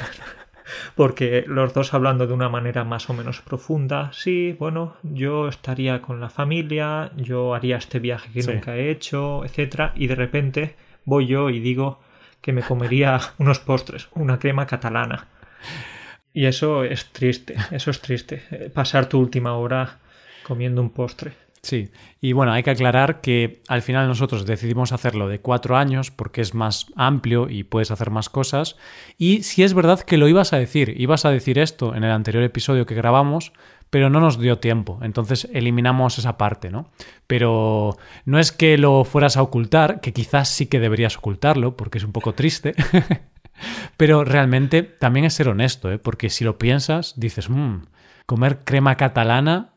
porque 0.94 1.44
los 1.46 1.74
dos 1.74 1.94
hablando 1.94 2.26
de 2.26 2.32
una 2.32 2.48
manera 2.48 2.84
más 2.84 3.08
o 3.10 3.14
menos 3.14 3.40
profunda, 3.40 4.10
sí, 4.12 4.56
bueno, 4.58 4.96
yo 5.02 5.48
estaría 5.48 6.02
con 6.02 6.20
la 6.20 6.30
familia, 6.30 7.12
yo 7.16 7.54
haría 7.54 7.76
este 7.76 7.98
viaje 7.98 8.30
que 8.32 8.42
nunca 8.42 8.76
he 8.76 8.90
hecho, 8.90 9.44
etcétera, 9.44 9.92
y 9.94 10.06
de 10.06 10.14
repente 10.14 10.76
voy 11.04 11.26
yo 11.26 11.50
y 11.50 11.60
digo 11.60 12.00
que 12.40 12.52
me 12.52 12.62
comería 12.62 13.20
unos 13.38 13.58
postres, 13.58 14.08
una 14.14 14.38
crema 14.38 14.66
catalana. 14.66 15.28
Y 16.32 16.46
eso 16.46 16.84
es 16.84 17.12
triste, 17.12 17.56
eso 17.70 17.90
es 17.90 18.00
triste, 18.00 18.42
eh, 18.50 18.70
pasar 18.72 19.08
tu 19.08 19.18
última 19.18 19.54
hora 19.56 19.98
comiendo 20.42 20.82
un 20.82 20.90
postre. 20.90 21.32
Sí, 21.66 21.90
y 22.20 22.32
bueno, 22.32 22.52
hay 22.52 22.62
que 22.62 22.70
aclarar 22.70 23.20
que 23.20 23.60
al 23.66 23.82
final 23.82 24.06
nosotros 24.06 24.46
decidimos 24.46 24.92
hacerlo 24.92 25.26
de 25.26 25.40
cuatro 25.40 25.76
años 25.76 26.12
porque 26.12 26.40
es 26.40 26.54
más 26.54 26.86
amplio 26.94 27.48
y 27.50 27.64
puedes 27.64 27.90
hacer 27.90 28.12
más 28.12 28.28
cosas. 28.28 28.76
Y 29.18 29.42
si 29.42 29.64
es 29.64 29.74
verdad 29.74 29.98
que 29.98 30.16
lo 30.16 30.28
ibas 30.28 30.52
a 30.52 30.58
decir, 30.58 30.94
ibas 30.96 31.24
a 31.24 31.30
decir 31.30 31.58
esto 31.58 31.96
en 31.96 32.04
el 32.04 32.12
anterior 32.12 32.44
episodio 32.44 32.86
que 32.86 32.94
grabamos, 32.94 33.52
pero 33.90 34.10
no 34.10 34.20
nos 34.20 34.38
dio 34.38 34.60
tiempo, 34.60 35.00
entonces 35.02 35.48
eliminamos 35.52 36.18
esa 36.18 36.38
parte, 36.38 36.70
¿no? 36.70 36.88
Pero 37.26 37.96
no 38.24 38.38
es 38.38 38.52
que 38.52 38.78
lo 38.78 39.02
fueras 39.02 39.36
a 39.36 39.42
ocultar, 39.42 40.00
que 40.00 40.12
quizás 40.12 40.48
sí 40.48 40.66
que 40.66 40.78
deberías 40.78 41.16
ocultarlo 41.16 41.76
porque 41.76 41.98
es 41.98 42.04
un 42.04 42.12
poco 42.12 42.32
triste. 42.32 42.76
pero 43.96 44.22
realmente 44.22 44.84
también 44.84 45.26
es 45.26 45.34
ser 45.34 45.48
honesto, 45.48 45.90
¿eh? 45.90 45.98
porque 45.98 46.30
si 46.30 46.44
lo 46.44 46.58
piensas, 46.58 47.14
dices, 47.16 47.50
mmm, 47.50 47.86
comer 48.24 48.60
crema 48.62 48.94
catalana 48.94 49.72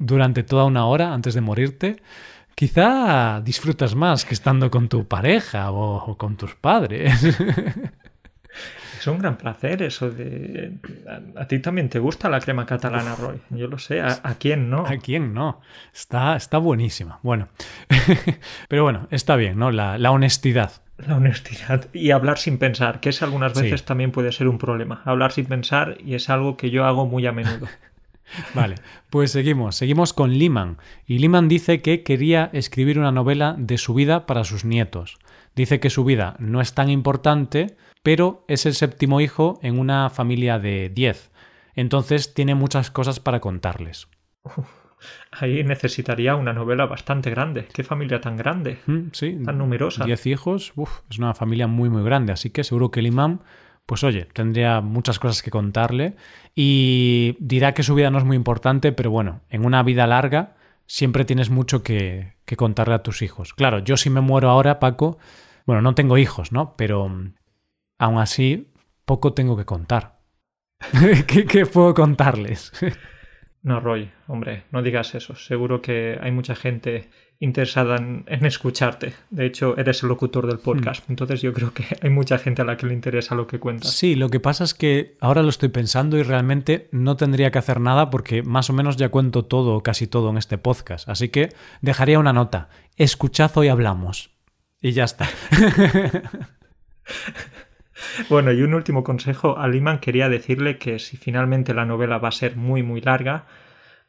durante 0.00 0.42
toda 0.42 0.64
una 0.64 0.86
hora 0.86 1.14
antes 1.14 1.34
de 1.34 1.40
morirte, 1.42 2.02
quizá 2.56 3.40
disfrutas 3.42 3.94
más 3.94 4.24
que 4.24 4.34
estando 4.34 4.70
con 4.70 4.88
tu 4.88 5.06
pareja 5.06 5.70
o, 5.70 6.16
con 6.16 6.36
tus 6.36 6.56
padres. 6.56 7.14
Es 8.98 9.06
un 9.06 9.18
gran 9.18 9.38
placer 9.38 9.80
eso 9.80 10.10
de... 10.10 10.74
A, 11.36 11.46
ti 11.46 11.58
también 11.60 11.88
te 11.88 11.98
gusta 11.98 12.28
la 12.28 12.38
crema 12.38 12.66
catalana, 12.66 13.16
Roy. 13.16 13.40
Yo 13.48 13.66
lo 13.66 13.78
sé. 13.78 14.02
¿A, 14.02 14.18
quién 14.38 14.68
no? 14.68 14.84
¿A 14.86 14.98
quién 14.98 15.32
no? 15.32 15.62
Está, 15.94 16.36
está 16.36 16.58
buenísima. 16.58 17.18
Bueno. 17.22 17.48
Pero 18.68 18.82
bueno, 18.82 19.08
está 19.10 19.36
bien, 19.36 19.58
¿no? 19.58 19.70
La, 19.70 20.10
honestidad. 20.10 20.82
La 20.98 21.16
honestidad. 21.16 21.88
Y 21.94 22.10
hablar 22.10 22.36
sin 22.36 22.58
pensar, 22.58 23.00
que 23.00 23.08
es 23.08 23.22
algunas 23.22 23.58
veces 23.58 23.86
también 23.86 24.12
puede 24.12 24.32
ser 24.32 24.48
un 24.48 24.58
problema. 24.58 25.00
Hablar 25.06 25.32
sin 25.32 25.46
pensar 25.46 25.96
y 26.04 26.14
es 26.14 26.28
algo 26.28 26.58
que 26.58 26.68
yo 26.68 26.84
hago 26.84 27.06
muy 27.06 27.24
a 27.26 27.32
menudo. 27.32 27.68
Vale, 28.54 28.76
pues 29.10 29.32
seguimos. 29.32 29.76
Seguimos 29.76 30.12
con 30.12 30.32
Liman. 30.32 30.78
Y 31.06 31.18
Liman 31.18 31.48
dice 31.48 31.82
que 31.82 32.02
quería 32.02 32.50
escribir 32.52 32.98
una 32.98 33.12
novela 33.12 33.54
de 33.58 33.78
su 33.78 33.94
vida 33.94 34.26
para 34.26 34.44
sus 34.44 34.64
nietos. 34.64 35.18
Dice 35.56 35.80
que 35.80 35.90
su 35.90 36.04
vida 36.04 36.36
no 36.38 36.60
es 36.60 36.74
tan 36.74 36.90
importante, 36.90 37.76
pero 38.02 38.44
es 38.48 38.66
el 38.66 38.74
séptimo 38.74 39.20
hijo 39.20 39.58
en 39.62 39.78
una 39.78 40.10
familia 40.10 40.58
de 40.58 40.90
diez. 40.90 41.30
Entonces 41.74 42.34
tiene 42.34 42.54
muchas 42.54 42.90
cosas 42.90 43.20
para 43.20 43.40
contarles. 43.40 44.08
ahí 45.32 45.64
necesitaría 45.64 46.36
una 46.36 46.52
novela 46.52 46.86
bastante 46.86 47.30
grande. 47.30 47.68
¿Qué 47.72 47.82
familia 47.82 48.20
tan 48.20 48.36
grande? 48.36 48.78
Mm, 48.86 49.08
sí. 49.12 49.38
Tan 49.44 49.58
numerosa. 49.58 50.04
Diez 50.04 50.26
hijos, 50.26 50.72
es 51.10 51.18
una 51.18 51.34
familia 51.34 51.66
muy, 51.66 51.88
muy 51.88 52.02
grande. 52.02 52.32
Así 52.32 52.50
que 52.50 52.64
seguro 52.64 52.90
que 52.90 53.00
el 53.00 53.06
pues 53.86 54.04
oye, 54.04 54.26
tendría 54.32 54.80
muchas 54.80 55.18
cosas 55.18 55.42
que 55.42 55.50
contarle 55.50 56.16
y 56.54 57.36
dirá 57.40 57.74
que 57.74 57.82
su 57.82 57.94
vida 57.94 58.10
no 58.10 58.18
es 58.18 58.24
muy 58.24 58.36
importante, 58.36 58.92
pero 58.92 59.10
bueno, 59.10 59.40
en 59.48 59.64
una 59.64 59.82
vida 59.82 60.06
larga 60.06 60.56
siempre 60.86 61.24
tienes 61.24 61.50
mucho 61.50 61.82
que, 61.84 62.34
contarle 62.56 62.94
a 62.94 63.02
tus 63.04 63.22
hijos. 63.22 63.54
Claro, 63.54 63.78
yo 63.78 63.96
si 63.96 64.10
me 64.10 64.20
muero 64.20 64.50
ahora, 64.50 64.80
Paco, 64.80 65.18
bueno, 65.64 65.82
no 65.82 65.94
tengo 65.94 66.18
hijos, 66.18 66.50
¿no? 66.50 66.74
Pero 66.76 67.08
mm, 67.08 67.34
aún 67.98 68.18
así, 68.18 68.72
poco 69.04 69.34
tengo 69.34 69.56
que 69.56 69.64
contar. 69.64 70.18
¿Qué, 71.28 71.64
puedo 71.66 71.94
contarles? 71.94 72.72
no, 73.62 73.78
Roy, 73.78 74.10
hombre, 74.26 74.64
no 74.72 74.82
digas 74.82 75.14
eso. 75.14 75.36
Seguro 75.36 75.80
que 75.80 76.18
hay 76.20 76.32
mucha 76.32 76.56
gente 76.56 77.08
interesada 77.40 77.96
en, 77.96 78.44
escucharte. 78.44 79.14
De 79.30 79.46
hecho, 79.46 79.76
eres 79.78 80.02
el 80.02 80.10
locutor 80.10 80.46
del 80.46 80.58
podcast. 80.58 81.08
Hmm. 81.08 81.12
Entonces 81.12 81.40
yo 81.40 81.52
creo 81.52 81.72
que 81.72 81.84
hay 82.02 82.10
mucha 82.10 82.38
gente 82.38 82.62
a 82.62 82.64
la 82.64 82.76
que 82.76 82.86
le 82.86 82.94
interesa 82.94 83.34
lo 83.34 83.46
que 83.46 83.58
cuentas. 83.58 83.92
Sí, 83.92 84.14
lo 84.14 84.28
que 84.28 84.40
pasa 84.40 84.62
es 84.62 84.74
que 84.74 85.16
ahora 85.20 85.42
lo 85.42 85.48
estoy 85.48 85.70
pensando 85.70 86.18
y 86.18 86.22
realmente 86.22 86.88
no 86.92 87.16
tendría 87.16 87.50
que 87.50 87.58
hacer 87.58 87.80
nada 87.80 88.10
porque 88.10 88.42
más 88.42 88.70
o 88.70 88.74
menos 88.74 88.96
ya 88.96 89.08
cuento 89.08 89.46
todo 89.46 89.74
o 89.74 89.82
casi 89.82 90.06
todo 90.06 90.30
en 90.30 90.36
este 90.36 90.58
podcast. 90.58 91.08
Así 91.08 91.30
que 91.30 91.48
dejaría 91.80 92.18
una 92.18 92.34
nota. 92.34 92.68
Escuchad 92.96 93.50
hoy 93.56 93.68
hablamos. 93.68 94.30
Y 94.82 94.92
ya 94.92 95.04
está. 95.04 95.28
bueno, 98.28 98.52
y 98.52 98.62
un 98.62 98.74
último 98.74 99.02
consejo. 99.02 99.58
A 99.58 99.66
Liman 99.68 99.98
quería 99.98 100.28
decirle 100.28 100.78
que 100.78 100.98
si 100.98 101.16
finalmente 101.16 101.74
la 101.74 101.86
novela 101.86 102.18
va 102.18 102.28
a 102.28 102.32
ser 102.32 102.56
muy, 102.56 102.82
muy 102.82 103.00
larga, 103.00 103.46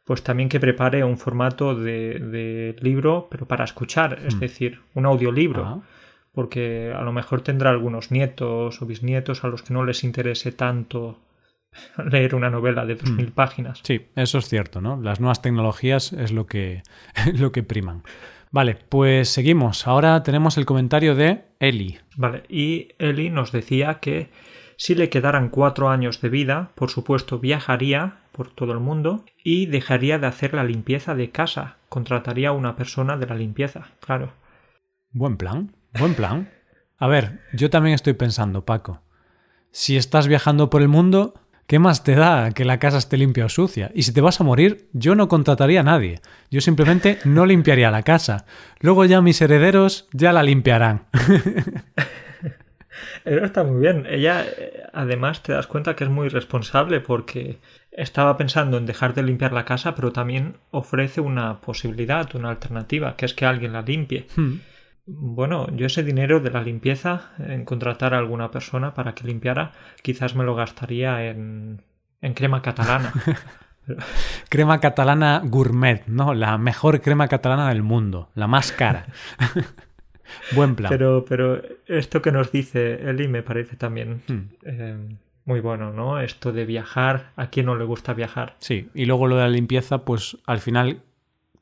pues 0.04 0.24
también 0.24 0.50
que 0.50 0.60
prepare 0.60 1.04
un 1.04 1.18
formato 1.18 1.76
de, 1.76 2.76
libro, 2.82 3.28
pero 3.30 3.48
para 3.48 3.64
escuchar, 3.64 4.20
es 4.26 4.36
hmm. 4.36 4.40
decir, 4.40 4.80
un 4.94 5.06
audiolibro. 5.06 5.66
Ah. 5.66 5.82
Porque 6.34 6.94
a 6.96 7.02
lo 7.02 7.12
mejor 7.12 7.42
tendrá 7.42 7.72
algunos 7.72 8.10
nietos 8.10 8.82
o 8.82 8.86
bisnietos 8.86 9.44
a 9.44 9.50
los 9.50 9.64
que 9.64 9.74
no 9.74 9.84
les 9.84 10.06
interese 10.06 10.54
tanto 10.54 11.20
leer 12.10 12.36
una 12.36 12.50
novela 12.50 12.86
de 12.86 12.98
2.000 12.98 13.28
hmm. 13.28 13.32
páginas. 13.32 13.82
Sí, 13.84 14.08
eso 14.16 14.38
es 14.38 14.48
cierto, 14.48 14.82
¿no? 14.82 15.00
Las 15.02 15.20
nuevas 15.20 15.42
tecnologías 15.42 16.14
es 16.14 16.32
lo 16.32 16.46
que, 16.46 16.84
lo 17.34 17.52
que 17.52 17.64
priman. 17.64 18.04
Vale, 18.52 18.76
pues 18.76 19.30
seguimos. 19.30 19.88
Ahora 19.88 20.24
tenemos 20.24 20.58
el 20.58 20.66
comentario 20.66 21.16
de 21.16 21.44
Eli. 21.60 22.00
Vale, 22.18 22.44
y 22.50 22.90
Eli 23.00 23.30
nos 23.30 23.54
decía 23.54 24.00
que 24.02 24.30
si 24.82 24.96
le 24.96 25.10
quedaran 25.10 25.50
cuatro 25.50 25.90
años 25.90 26.22
de 26.22 26.30
vida, 26.30 26.72
por 26.74 26.90
supuesto 26.90 27.38
viajaría 27.38 28.16
por 28.32 28.50
todo 28.50 28.72
el 28.72 28.80
mundo 28.80 29.24
y 29.44 29.68
dejaría 29.68 30.18
de 30.18 30.26
hacer 30.26 30.56
la 30.56 30.64
limpieza 30.64 31.14
de 31.14 31.30
casa. 31.30 31.76
Contrataría 31.88 32.50
a 32.50 32.54
una 32.54 32.76
persona 32.76 33.16
de 33.16 33.28
la 33.28 33.36
limpieza, 33.36 33.90
claro. 34.00 34.34
Buen 35.12 35.38
plan, 35.38 35.72
buen 36.00 36.16
plan. 36.16 36.50
A 36.98 37.08
ver, 37.08 37.42
yo 37.54 37.70
también 37.70 37.94
estoy 37.94 38.14
pensando, 38.14 38.66
Paco. 38.66 39.04
Si 39.70 39.98
estás 39.98 40.28
viajando 40.28 40.72
por 40.72 40.82
el 40.82 40.88
mundo, 40.88 41.36
¿qué 41.68 41.78
más 41.78 42.04
te 42.04 42.16
da 42.16 42.50
que 42.50 42.66
la 42.66 42.80
casa 42.80 42.98
esté 42.98 43.18
limpia 43.18 43.46
o 43.46 43.50
sucia? 43.50 43.92
Y 43.94 44.02
si 44.02 44.14
te 44.14 44.22
vas 44.22 44.42
a 44.42 44.44
morir, 44.44 44.90
yo 44.94 45.14
no 45.14 45.28
contrataría 45.28 45.82
a 45.82 45.84
nadie. 45.84 46.22
Yo 46.50 46.60
simplemente 46.60 47.20
no 47.24 47.46
limpiaría 47.46 47.92
la 47.92 48.02
casa. 48.02 48.48
Luego 48.80 49.06
ya 49.06 49.22
mis 49.22 49.44
herederos 49.44 50.10
ya 50.12 50.34
la 50.34 50.42
limpiarán. 50.42 51.06
Eso 53.26 53.46
está 53.46 53.64
muy 53.64 53.82
bien. 53.82 54.06
Ella, 54.10 54.46
eh, 54.46 54.84
además, 54.94 55.44
te 55.44 55.54
das 55.54 55.68
cuenta 55.68 55.96
que 55.96 56.04
es 56.04 56.10
muy 56.10 56.30
responsable 56.30 57.00
porque 57.00 57.58
estaba 57.92 58.38
pensando 58.38 58.78
en 58.78 58.86
dejar 58.86 59.14
de 59.14 59.24
limpiar 59.24 59.54
la 59.54 59.66
casa, 59.66 59.96
pero 59.96 60.12
también 60.12 60.58
ofrece 60.72 61.22
una 61.22 61.62
posibilidad, 61.62 62.34
una 62.36 62.50
alternativa, 62.50 63.16
que 63.16 63.26
es 63.26 63.34
que 63.34 63.46
alguien 63.46 63.74
la 63.74 63.82
limpie. 63.82 64.28
Hmm. 64.36 64.60
Bueno, 65.06 65.68
yo 65.76 65.88
ese 65.88 66.04
dinero 66.04 66.40
de 66.40 66.52
la 66.52 66.62
limpieza, 66.62 67.32
en 67.40 67.66
contratar 67.66 68.14
a 68.14 68.20
alguna 68.20 68.52
persona 68.52 68.94
para 68.94 69.14
que 69.14 69.26
limpiara, 69.26 69.72
quizás 70.04 70.36
me 70.36 70.44
lo 70.44 70.56
gastaría 70.56 71.28
en, 71.28 71.82
en 72.22 72.34
crema 72.34 72.62
catalana. 72.62 73.12
crema 74.50 74.80
catalana 74.80 75.42
gourmet, 75.44 76.06
¿no? 76.08 76.34
La 76.34 76.58
mejor 76.58 77.02
crema 77.02 77.28
catalana 77.28 77.70
del 77.70 77.82
mundo, 77.82 78.30
la 78.36 78.48
más 78.48 78.72
cara. 78.72 79.08
Buen 80.52 80.76
plan. 80.76 80.90
Pero, 80.90 81.26
pero 81.28 81.62
esto 81.88 82.22
que 82.22 82.32
nos 82.32 82.52
dice 82.52 83.10
Eli 83.10 83.28
me 83.28 83.44
parece 83.44 83.76
también 83.76 84.22
Hmm. 84.28 84.40
eh, 84.64 84.98
muy 85.46 85.60
bueno, 85.60 85.92
¿no? 85.92 86.20
Esto 86.20 86.52
de 86.52 86.66
viajar, 86.66 87.32
¿a 87.36 87.48
quién 87.50 87.66
no 87.66 87.76
le 87.76 87.84
gusta 87.86 88.14
viajar? 88.14 88.56
Sí, 88.60 88.90
y 88.94 89.06
luego 89.06 89.28
lo 89.28 89.36
de 89.38 89.42
la 89.44 89.50
limpieza, 89.50 90.06
pues 90.06 90.38
al 90.46 90.60
final, 90.60 91.00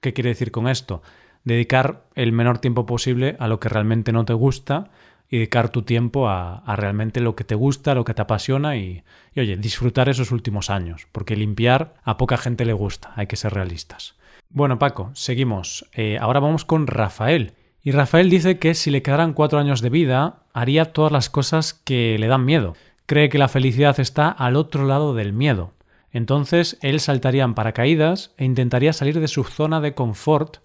¿qué 0.02 0.14
quiere 0.14 0.30
decir 0.32 0.52
con 0.52 0.68
esto? 0.68 1.02
Dedicar 1.46 2.04
el 2.16 2.32
menor 2.34 2.60
tiempo 2.60 2.86
posible 2.86 3.38
a 3.40 3.48
lo 3.48 3.60
que 3.60 3.70
realmente 3.70 4.12
no 4.12 4.26
te 4.26 4.34
gusta 4.34 4.90
y 5.30 5.38
dedicar 5.38 5.70
tu 5.70 5.84
tiempo 5.84 6.28
a, 6.28 6.58
a 6.58 6.76
realmente 6.76 7.22
lo 7.22 7.36
que 7.36 7.44
te 7.46 7.56
gusta, 7.56 7.96
lo 7.96 8.04
que 8.04 8.14
te 8.14 8.22
apasiona 8.22 8.76
y, 8.76 9.04
y, 9.34 9.40
oye, 9.40 9.56
disfrutar 9.58 10.10
esos 10.10 10.32
últimos 10.32 10.70
años, 10.70 11.08
porque 11.12 11.36
limpiar 11.38 11.94
a 12.04 12.18
poca 12.18 12.36
gente 12.38 12.66
le 12.66 12.74
gusta, 12.74 13.14
hay 13.16 13.28
que 13.28 13.36
ser 13.38 13.54
realistas. 13.54 14.16
Bueno, 14.50 14.80
Paco, 14.80 15.12
seguimos. 15.14 15.88
Eh, 15.94 16.18
ahora 16.20 16.40
vamos 16.40 16.66
con 16.66 16.88
Rafael. 16.88 17.54
Y 17.90 17.92
Rafael 17.92 18.30
dice 18.30 18.60
que 18.60 18.76
si 18.76 18.92
le 18.92 19.02
quedaran 19.02 19.34
cuatro 19.34 19.58
años 19.58 19.82
de 19.82 19.90
vida, 19.90 20.44
haría 20.54 20.94
todas 20.94 21.12
las 21.12 21.32
cosas 21.32 21.74
que 21.74 22.20
le 22.20 22.28
dan 22.28 22.46
miedo. 22.46 22.76
Cree 23.08 23.30
que 23.30 23.40
la 23.40 23.48
felicidad 23.48 24.00
está 24.00 24.30
al 24.30 24.58
otro 24.58 24.86
lado 24.86 25.16
del 25.16 25.34
miedo. 25.34 25.74
Entonces 26.12 26.78
él 26.84 27.00
saltaría 27.00 27.44
en 27.44 27.56
paracaídas 27.56 28.32
e 28.38 28.46
intentaría 28.46 28.94
salir 28.94 29.20
de 29.20 29.28
su 29.28 29.44
zona 29.44 29.82
de 29.82 29.96
confort 29.96 30.58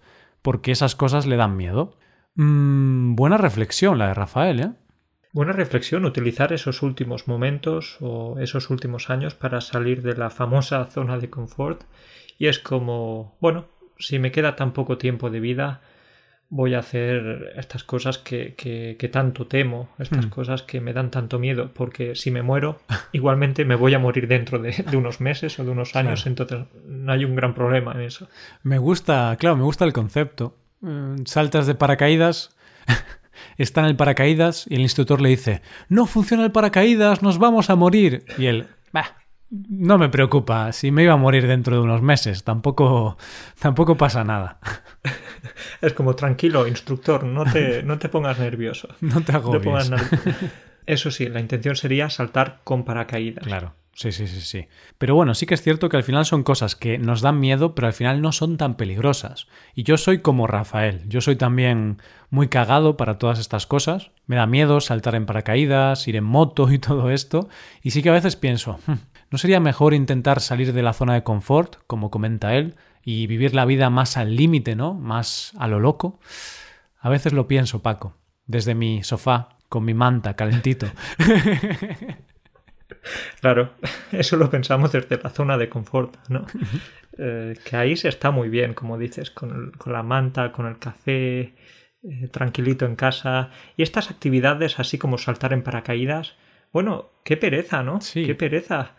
porque 0.43 0.71
esas 0.71 0.95
cosas 0.95 1.25
le 1.25 1.35
dan 1.35 1.57
miedo. 1.57 1.97
Mm, 2.35 3.15
buena 3.15 3.37
reflexión 3.37 3.97
la 3.97 4.09
de 4.09 4.13
Rafael, 4.13 4.59
¿eh? 4.59 4.71
Buena 5.33 5.53
reflexión, 5.53 6.05
utilizar 6.05 6.53
esos 6.53 6.83
últimos 6.83 7.27
momentos 7.27 7.97
o 8.01 8.37
esos 8.37 8.69
últimos 8.69 9.09
años 9.09 9.33
para 9.33 9.61
salir 9.61 10.03
de 10.03 10.15
la 10.15 10.29
famosa 10.29 10.85
zona 10.91 11.17
de 11.17 11.31
confort. 11.31 11.85
Y 12.37 12.45
es 12.45 12.59
como, 12.59 13.35
bueno, 13.41 13.65
si 13.97 14.19
me 14.19 14.31
queda 14.31 14.55
tan 14.55 14.73
poco 14.73 14.99
tiempo 14.99 15.31
de 15.31 15.39
vida, 15.39 15.81
voy 16.49 16.73
a 16.75 16.79
hacer 16.79 17.53
estas 17.57 17.83
cosas 17.83 18.17
que, 18.17 18.53
que, 18.55 18.95
que 18.99 19.09
tanto 19.09 19.47
temo, 19.47 19.89
estas 19.99 20.27
Hmm. 20.27 20.29
cosas 20.29 20.61
que 20.63 20.79
me 20.79 20.93
dan 20.93 21.11
tanto 21.11 21.39
miedo, 21.39 21.71
porque 21.73 22.15
si 22.15 22.31
me 22.31 22.43
muero, 22.43 22.79
igualmente 23.13 23.65
me 23.65 23.75
voy 23.75 23.93
a 23.93 23.99
morir 23.99 24.27
dentro 24.27 24.59
de, 24.59 24.71
de 24.71 24.97
unos 24.97 25.19
meses 25.21 25.57
o 25.59 25.63
de 25.65 25.71
unos 25.71 25.95
años, 25.95 26.21
Claro. 26.23 26.29
entonces 26.29 26.59
no 26.87 27.11
hay 27.11 27.25
un 27.25 27.35
gran 27.35 27.53
problema 27.55 27.93
en 27.93 28.01
eso. 28.01 28.27
Me 28.63 28.77
gusta, 28.77 29.35
claro, 29.39 29.55
me 29.57 29.63
gusta 29.63 29.85
el 29.85 29.93
concepto. 29.93 30.55
Eh, 30.85 31.15
Saltas 31.25 31.65
de 31.67 31.75
paracaídas, 31.75 32.55
está 33.57 33.81
en 33.81 33.87
el 33.87 33.95
paracaídas 33.95 34.65
y 34.69 34.75
el 34.75 34.81
instructor 34.81 35.21
le 35.21 35.29
dice, 35.29 35.61
no 35.89 36.05
funciona 36.05 36.43
el 36.45 36.51
paracaídas, 36.51 37.21
nos 37.21 37.37
vamos 37.39 37.69
a 37.69 37.75
morir. 37.75 38.23
Y 38.37 38.45
él, 38.45 38.67
bah, 38.93 39.17
no 39.49 39.97
me 39.97 40.09
preocupa, 40.09 40.71
si 40.71 40.91
me 40.91 41.03
iba 41.03 41.13
a 41.13 41.17
morir 41.17 41.47
dentro 41.47 41.75
de 41.75 41.81
unos 41.81 42.01
meses, 42.01 42.43
tampoco, 42.43 43.17
tampoco 43.59 43.95
pasa 43.95 44.23
nada. 44.23 44.59
Es 45.81 45.93
como, 45.93 46.15
tranquilo, 46.15 46.67
instructor, 46.67 47.23
no 47.23 47.43
te, 47.45 47.83
no 47.83 47.97
te 47.99 48.09
pongas 48.09 48.39
nervioso. 48.39 48.89
No 49.01 49.09
te 49.09 49.15
No 49.19 49.23
te 49.23 49.31
agobies. 49.33 49.63
pongas 49.63 49.89
nervioso. 49.89 50.45
Eso 50.87 51.09
sí, 51.11 51.27
la 51.27 51.39
intención 51.39 51.75
sería 51.75 52.09
saltar 52.09 52.59
con 52.63 52.83
paracaídas. 52.85 53.43
Claro, 53.43 53.73
sí, 53.93 54.11
sí, 54.11 54.27
sí, 54.27 54.41
sí. 54.41 54.67
Pero 54.99 55.15
bueno, 55.15 55.33
sí 55.33 55.47
que 55.47 55.55
es 55.55 55.61
cierto 55.63 55.89
que 55.89 55.97
al 55.97 56.03
final 56.03 56.25
son 56.25 56.43
cosas 56.43 56.75
que 56.75 56.99
nos 56.99 57.21
dan 57.21 57.39
miedo, 57.39 57.73
pero 57.73 57.87
al 57.87 57.93
final 57.93 58.21
no 58.21 58.31
son 58.31 58.57
tan 58.57 58.75
peligrosas. 58.77 59.47
Y 59.73 59.81
yo 59.83 59.97
soy 59.97 60.19
como 60.19 60.45
Rafael, 60.45 61.01
yo 61.07 61.21
soy 61.21 61.37
también 61.37 61.97
muy 62.29 62.49
cagado 62.49 62.97
para 62.97 63.17
todas 63.17 63.39
estas 63.39 63.65
cosas. 63.65 64.11
Me 64.27 64.35
da 64.35 64.45
miedo 64.45 64.79
saltar 64.79 65.15
en 65.15 65.25
paracaídas, 65.25 66.07
ir 66.07 66.17
en 66.17 66.23
moto 66.23 66.71
y 66.71 66.77
todo 66.77 67.09
esto. 67.09 67.49
Y 67.81 67.89
sí 67.91 68.03
que 68.03 68.09
a 68.09 68.13
veces 68.13 68.35
pienso, 68.35 68.79
"Hmm, 68.85 68.93
¿no 69.31 69.37
sería 69.37 69.59
mejor 69.59 69.93
intentar 69.93 70.39
salir 70.39 70.73
de 70.73 70.81
la 70.83 70.93
zona 70.93 71.13
de 71.13 71.23
confort, 71.23 71.77
como 71.87 72.09
comenta 72.11 72.55
él, 72.55 72.75
y 73.03 73.27
vivir 73.27 73.53
la 73.53 73.65
vida 73.65 73.89
más 73.89 74.17
al 74.17 74.35
límite, 74.35 74.75
¿no? 74.75 74.93
Más 74.93 75.53
a 75.59 75.67
lo 75.67 75.79
loco? 75.79 76.19
A 76.99 77.09
veces 77.09 77.33
lo 77.33 77.47
pienso, 77.47 77.81
Paco, 77.81 78.15
desde 78.47 78.75
mi 78.75 79.03
sofá, 79.03 79.49
con 79.69 79.85
mi 79.85 79.93
manta 79.93 80.35
calentito. 80.35 80.87
Claro, 83.39 83.71
eso 84.11 84.37
lo 84.37 84.49
pensamos 84.49 84.91
desde 84.91 85.17
la 85.21 85.29
zona 85.29 85.57
de 85.57 85.69
confort, 85.69 86.15
¿no? 86.29 86.45
Eh, 87.17 87.55
que 87.63 87.75
ahí 87.77 87.95
se 87.95 88.09
está 88.09 88.31
muy 88.31 88.49
bien, 88.49 88.73
como 88.73 88.97
dices, 88.97 89.31
con, 89.31 89.51
el- 89.51 89.77
con 89.77 89.93
la 89.93 90.03
manta, 90.03 90.51
con 90.51 90.65
el 90.65 90.77
café, 90.79 91.53
eh, 92.03 92.27
tranquilito 92.31 92.85
en 92.85 92.95
casa. 92.95 93.51
Y 93.77 93.83
estas 93.83 94.09
actividades, 94.11 94.79
así 94.79 94.97
como 94.97 95.17
saltar 95.17 95.53
en 95.53 95.63
paracaídas, 95.63 96.35
bueno, 96.71 97.11
qué 97.23 97.37
pereza, 97.37 97.83
¿no? 97.83 98.01
Sí. 98.01 98.25
Qué 98.25 98.35
pereza. 98.35 98.91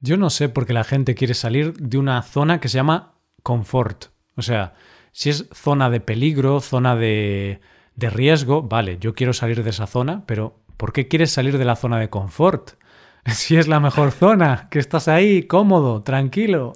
Yo 0.00 0.16
no 0.16 0.30
sé 0.30 0.48
por 0.48 0.66
qué 0.66 0.72
la 0.72 0.84
gente 0.84 1.14
quiere 1.14 1.34
salir 1.34 1.74
de 1.74 1.98
una 1.98 2.22
zona 2.22 2.60
que 2.60 2.68
se 2.68 2.76
llama 2.76 3.14
confort. 3.42 4.06
O 4.36 4.42
sea, 4.42 4.74
si 5.12 5.30
es 5.30 5.48
zona 5.54 5.88
de 5.88 6.00
peligro, 6.00 6.60
zona 6.60 6.96
de, 6.96 7.60
de 7.94 8.10
riesgo, 8.10 8.62
vale, 8.62 8.98
yo 8.98 9.14
quiero 9.14 9.32
salir 9.32 9.64
de 9.64 9.70
esa 9.70 9.86
zona, 9.86 10.24
pero 10.26 10.60
¿por 10.76 10.92
qué 10.92 11.08
quieres 11.08 11.30
salir 11.30 11.56
de 11.58 11.64
la 11.64 11.76
zona 11.76 11.98
de 11.98 12.10
confort? 12.10 12.72
Si 13.26 13.56
es 13.56 13.66
la 13.66 13.80
mejor 13.80 14.12
zona, 14.12 14.68
que 14.70 14.78
estás 14.78 15.08
ahí 15.08 15.42
cómodo, 15.42 16.04
tranquilo. 16.04 16.72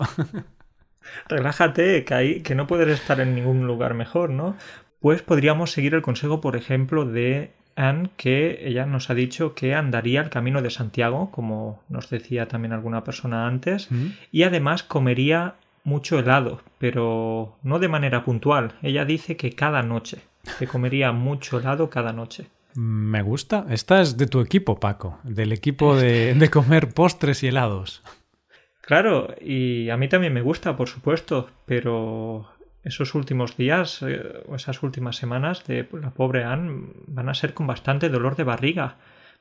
Relájate, 1.28 2.04
que, 2.04 2.14
ahí, 2.14 2.42
que 2.42 2.56
no 2.56 2.66
puedes 2.66 2.88
estar 2.88 3.20
en 3.20 3.36
ningún 3.36 3.68
lugar 3.68 3.94
mejor, 3.94 4.30
¿no? 4.30 4.56
Pues 4.98 5.22
podríamos 5.22 5.70
seguir 5.70 5.94
el 5.94 6.02
consejo, 6.02 6.40
por 6.40 6.56
ejemplo, 6.56 7.04
de 7.04 7.52
Anne, 7.76 8.10
que 8.16 8.66
ella 8.66 8.86
nos 8.86 9.10
ha 9.10 9.14
dicho 9.14 9.54
que 9.54 9.74
andaría 9.74 10.20
el 10.20 10.30
camino 10.30 10.62
de 10.62 10.70
Santiago, 10.70 11.30
como 11.30 11.82
nos 11.88 12.10
decía 12.10 12.48
también 12.48 12.72
alguna 12.72 13.04
persona 13.04 13.46
antes, 13.46 13.88
y 14.32 14.42
además 14.42 14.82
comería 14.82 15.54
mucho 15.84 16.18
helado, 16.18 16.60
pero 16.78 17.56
no 17.62 17.78
de 17.78 17.88
manera 17.88 18.24
puntual. 18.24 18.74
Ella 18.82 19.04
dice 19.04 19.36
que 19.36 19.52
cada 19.52 19.82
noche, 19.82 20.18
que 20.58 20.66
comería 20.66 21.12
mucho 21.12 21.58
helado 21.58 21.90
cada 21.90 22.12
noche. 22.12 22.46
Me 22.74 23.22
gusta. 23.22 23.66
Esta 23.70 24.00
es 24.00 24.16
de 24.16 24.26
tu 24.26 24.40
equipo, 24.40 24.78
Paco, 24.78 25.18
del 25.24 25.52
equipo 25.52 25.96
de, 25.96 26.34
de 26.34 26.50
comer 26.50 26.88
postres 26.92 27.42
y 27.42 27.48
helados. 27.48 28.02
Claro, 28.80 29.34
y 29.40 29.88
a 29.90 29.96
mí 29.96 30.08
también 30.08 30.32
me 30.32 30.42
gusta, 30.42 30.76
por 30.76 30.88
supuesto, 30.88 31.48
pero 31.64 32.49
esos 32.84 33.14
últimos 33.14 33.56
días 33.56 34.02
eh, 34.02 34.42
o 34.46 34.56
esas 34.56 34.82
últimas 34.82 35.16
semanas 35.16 35.64
de 35.66 35.86
la 36.00 36.10
pobre 36.10 36.44
Anne 36.44 36.88
van 37.06 37.28
a 37.28 37.34
ser 37.34 37.54
con 37.54 37.66
bastante 37.66 38.08
dolor 38.08 38.36
de 38.36 38.44
barriga. 38.44 38.96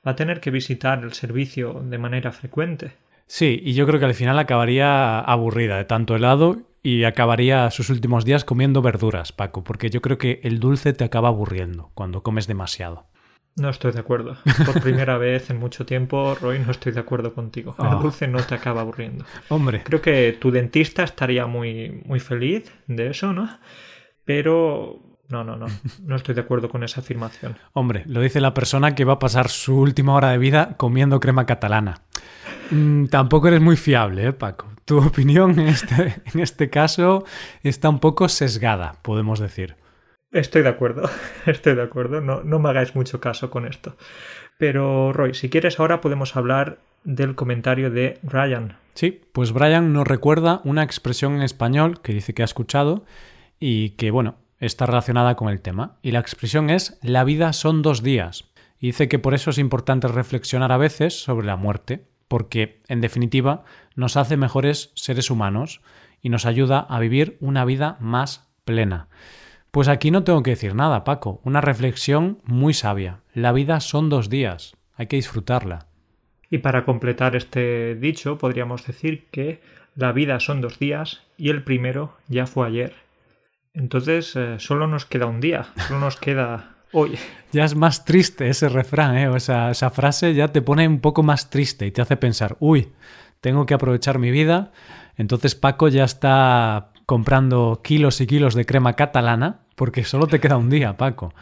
Va 0.05 0.11
a 0.11 0.15
tener 0.15 0.39
que 0.39 0.51
visitar 0.51 1.03
el 1.03 1.13
servicio 1.13 1.81
de 1.83 1.97
manera 1.97 2.31
frecuente. 2.31 2.93
Sí, 3.27 3.61
y 3.63 3.73
yo 3.73 3.85
creo 3.85 3.99
que 3.99 4.05
al 4.05 4.15
final 4.15 4.39
acabaría 4.39 5.19
aburrida 5.19 5.77
de 5.77 5.85
tanto 5.85 6.15
helado 6.15 6.57
y 6.81 7.03
acabaría 7.03 7.69
sus 7.71 7.89
últimos 7.89 8.25
días 8.25 8.45
comiendo 8.45 8.81
verduras, 8.81 9.31
Paco, 9.31 9.63
porque 9.63 9.89
yo 9.89 10.01
creo 10.01 10.17
que 10.17 10.39
el 10.43 10.59
dulce 10.59 10.93
te 10.93 11.03
acaba 11.03 11.27
aburriendo 11.27 11.91
cuando 11.93 12.23
comes 12.23 12.47
demasiado. 12.47 13.05
No 13.59 13.69
estoy 13.69 13.91
de 13.91 13.99
acuerdo. 13.99 14.37
Por 14.65 14.81
primera 14.81 15.17
vez 15.17 15.49
en 15.49 15.57
mucho 15.57 15.85
tiempo, 15.85 16.35
Roy, 16.35 16.59
no 16.59 16.71
estoy 16.71 16.91
de 16.91 16.99
acuerdo 16.99 17.33
contigo. 17.33 17.75
Oh. 17.77 17.85
El 17.85 17.99
dulce 17.99 18.27
no 18.27 18.41
te 18.41 18.55
acaba 18.55 18.81
aburriendo. 18.81 19.25
Hombre, 19.49 19.83
Creo 19.83 20.01
que 20.01 20.37
tu 20.39 20.51
dentista 20.51 21.03
estaría 21.03 21.45
muy, 21.45 22.01
muy 22.05 22.19
feliz 22.19 22.71
de 22.87 23.09
eso, 23.09 23.33
¿no? 23.33 23.49
Pero 24.25 25.09
no, 25.29 25.43
no, 25.43 25.55
no. 25.55 25.67
No 26.03 26.15
estoy 26.15 26.35
de 26.35 26.41
acuerdo 26.41 26.69
con 26.69 26.83
esa 26.83 27.01
afirmación. 27.01 27.55
hombre, 27.73 28.03
lo 28.07 28.21
dice 28.21 28.41
la 28.41 28.53
persona 28.53 28.95
que 28.95 29.05
va 29.05 29.13
a 29.13 29.19
pasar 29.19 29.49
su 29.49 29.79
última 29.79 30.15
hora 30.15 30.31
de 30.31 30.37
vida 30.37 30.75
comiendo 30.77 31.19
crema 31.19 31.45
catalana. 31.45 32.01
Mm, 32.71 33.05
tampoco 33.05 33.47
eres 33.47 33.61
muy 33.61 33.77
fiable, 33.77 34.27
¿eh, 34.27 34.33
Paco? 34.33 34.67
Tu 34.85 34.97
opinión 34.97 35.59
en 35.59 35.67
este, 35.67 36.21
en 36.33 36.39
este 36.39 36.69
caso 36.69 37.23
está 37.61 37.89
un 37.89 37.99
poco 37.99 38.27
sesgada, 38.27 38.95
podemos 39.03 39.39
decir. 39.39 39.75
Estoy 40.31 40.61
de 40.61 40.69
acuerdo, 40.69 41.09
estoy 41.45 41.75
de 41.75 41.81
acuerdo. 41.81 42.21
No, 42.21 42.43
no 42.43 42.59
me 42.59 42.69
hagáis 42.69 42.95
mucho 42.95 43.19
caso 43.19 43.49
con 43.49 43.65
esto. 43.65 43.95
Pero, 44.57 45.13
Roy, 45.13 45.33
si 45.33 45.49
quieres 45.49 45.79
ahora 45.79 46.01
podemos 46.01 46.35
hablar 46.35 46.79
del 47.03 47.35
comentario 47.35 47.89
de 47.89 48.19
Ryan. 48.23 48.77
Sí, 48.93 49.21
pues 49.31 49.53
Brian 49.53 49.93
nos 49.93 50.07
recuerda 50.07 50.61
una 50.65 50.83
expresión 50.83 51.35
en 51.35 51.41
español 51.41 52.01
que 52.01 52.13
dice 52.13 52.33
que 52.33 52.41
ha 52.41 52.45
escuchado 52.45 53.05
y 53.59 53.91
que, 53.91 54.11
bueno, 54.11 54.35
está 54.59 54.85
relacionada 54.85 55.35
con 55.35 55.49
el 55.49 55.61
tema. 55.61 55.97
Y 56.01 56.11
la 56.11 56.19
expresión 56.19 56.69
es 56.69 56.99
la 57.01 57.23
vida 57.23 57.53
son 57.53 57.81
dos 57.81 58.03
días. 58.03 58.51
Y 58.79 58.87
dice 58.87 59.07
que 59.07 59.19
por 59.19 59.33
eso 59.33 59.49
es 59.49 59.57
importante 59.57 60.07
reflexionar 60.07 60.71
a 60.71 60.77
veces 60.77 61.21
sobre 61.21 61.47
la 61.47 61.55
muerte, 61.55 62.05
porque, 62.27 62.81
en 62.87 63.01
definitiva, 63.01 63.63
nos 63.95 64.17
hace 64.17 64.37
mejores 64.37 64.91
seres 64.95 65.31
humanos 65.31 65.81
y 66.21 66.29
nos 66.29 66.45
ayuda 66.45 66.79
a 66.79 66.99
vivir 66.99 67.37
una 67.39 67.65
vida 67.65 67.97
más 67.99 68.49
plena. 68.65 69.07
Pues 69.71 69.87
aquí 69.87 70.09
no 70.09 70.23
tengo 70.23 70.41
que 70.41 70.51
decir 70.51 70.73
nada, 70.73 71.03
Paco. 71.03 71.41
Una 71.43 71.61
reflexión 71.61 72.39
muy 72.43 72.73
sabia. 72.73 73.19
La 73.33 73.51
vida 73.51 73.79
son 73.79 74.09
dos 74.09 74.29
días. 74.29 74.75
Hay 74.95 75.07
que 75.07 75.17
disfrutarla. 75.17 75.85
Y 76.49 76.59
para 76.59 76.83
completar 76.83 77.35
este 77.35 77.95
dicho, 77.95 78.37
podríamos 78.37 78.85
decir 78.85 79.27
que 79.31 79.61
la 79.95 80.11
vida 80.11 80.39
son 80.39 80.61
dos 80.61 80.79
días 80.79 81.21
y 81.37 81.49
el 81.49 81.63
primero 81.63 82.17
ya 82.27 82.47
fue 82.47 82.67
ayer. 82.67 82.93
Entonces 83.73 84.35
eh, 84.35 84.55
solo 84.57 84.87
nos 84.87 85.05
queda 85.05 85.27
un 85.27 85.39
día, 85.39 85.67
solo 85.87 85.99
nos 85.99 86.17
queda 86.17 86.75
hoy. 86.91 87.17
Ya 87.51 87.65
es 87.65 87.75
más 87.75 88.05
triste 88.05 88.47
ese 88.47 88.69
refrán, 88.69 89.17
¿eh? 89.17 89.27
O 89.27 89.39
sea, 89.39 89.71
esa 89.71 89.89
frase 89.89 90.35
ya 90.35 90.49
te 90.49 90.61
pone 90.61 90.87
un 90.87 90.99
poco 90.99 91.23
más 91.23 91.49
triste 91.49 91.87
y 91.87 91.91
te 91.91 92.03
hace 92.03 92.15
pensar, 92.15 92.57
uy, 92.59 92.89
tengo 93.41 93.65
que 93.65 93.73
aprovechar 93.73 94.19
mi 94.19 94.29
vida. 94.29 94.71
Entonces 95.17 95.55
Paco 95.55 95.87
ya 95.87 96.03
está 96.03 96.91
comprando 97.09 97.81
kilos 97.83 98.21
y 98.21 98.27
kilos 98.27 98.53
de 98.53 98.67
crema 98.67 98.93
catalana 98.93 99.61
porque 99.75 100.03
solo 100.03 100.27
te 100.27 100.39
queda 100.39 100.57
un 100.57 100.69
día, 100.69 100.95
Paco. 100.95 101.33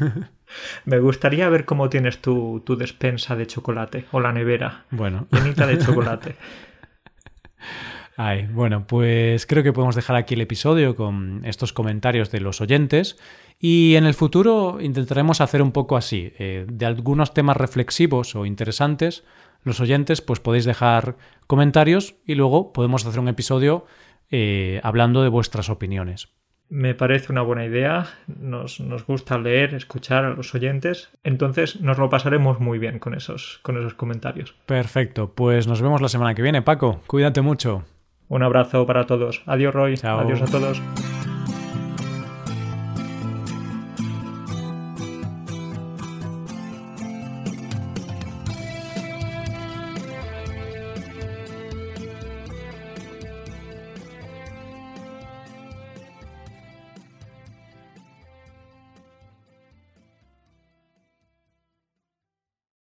Me 0.84 0.98
gustaría 0.98 1.48
ver 1.48 1.64
cómo 1.64 1.88
tienes 1.88 2.20
tu, 2.20 2.60
tu 2.66 2.74
despensa 2.74 3.36
de 3.36 3.46
chocolate 3.46 4.06
o 4.10 4.18
la 4.18 4.32
nevera. 4.32 4.82
Bueno. 4.90 5.28
Llenita 5.30 5.64
de 5.68 5.78
chocolate. 5.78 6.34
Ay, 8.16 8.48
bueno, 8.48 8.84
pues 8.88 9.46
creo 9.46 9.62
que 9.62 9.72
podemos 9.72 9.94
dejar 9.94 10.16
aquí 10.16 10.34
el 10.34 10.40
episodio 10.40 10.96
con 10.96 11.42
estos 11.44 11.72
comentarios 11.72 12.32
de 12.32 12.40
los 12.40 12.60
oyentes 12.60 13.16
y 13.60 13.94
en 13.94 14.06
el 14.06 14.14
futuro 14.14 14.78
intentaremos 14.80 15.40
hacer 15.40 15.62
un 15.62 15.70
poco 15.70 15.96
así, 15.96 16.32
eh, 16.40 16.66
de 16.68 16.84
algunos 16.84 17.32
temas 17.32 17.56
reflexivos 17.56 18.34
o 18.34 18.44
interesantes, 18.44 19.22
los 19.62 19.78
oyentes 19.78 20.20
pues 20.20 20.40
podéis 20.40 20.64
dejar 20.64 21.16
comentarios 21.46 22.16
y 22.26 22.34
luego 22.34 22.72
podemos 22.72 23.06
hacer 23.06 23.20
un 23.20 23.28
episodio 23.28 23.86
eh, 24.32 24.80
hablando 24.82 25.22
de 25.22 25.28
vuestras 25.28 25.70
opiniones. 25.70 26.30
Me 26.68 26.94
parece 26.94 27.30
una 27.30 27.42
buena 27.42 27.66
idea, 27.66 28.06
nos, 28.26 28.80
nos, 28.80 29.06
gusta 29.06 29.38
leer, 29.38 29.74
escuchar 29.74 30.24
a 30.24 30.30
los 30.30 30.54
oyentes, 30.54 31.10
entonces 31.22 31.82
nos 31.82 31.98
lo 31.98 32.08
pasaremos 32.08 32.60
muy 32.60 32.78
bien 32.78 32.98
con 32.98 33.14
esos, 33.14 33.60
con 33.62 33.76
esos 33.76 33.92
comentarios. 33.92 34.54
Perfecto, 34.64 35.34
pues 35.34 35.68
nos 35.68 35.82
vemos 35.82 36.00
la 36.00 36.08
semana 36.08 36.34
que 36.34 36.40
viene, 36.40 36.62
Paco, 36.62 37.02
cuídate 37.06 37.42
mucho. 37.42 37.84
Un 38.28 38.42
abrazo 38.42 38.86
para 38.86 39.04
todos. 39.04 39.42
Adiós, 39.44 39.74
Roy. 39.74 39.98
Chao. 39.98 40.20
Adiós 40.20 40.40
a 40.40 40.46
todos. 40.46 40.80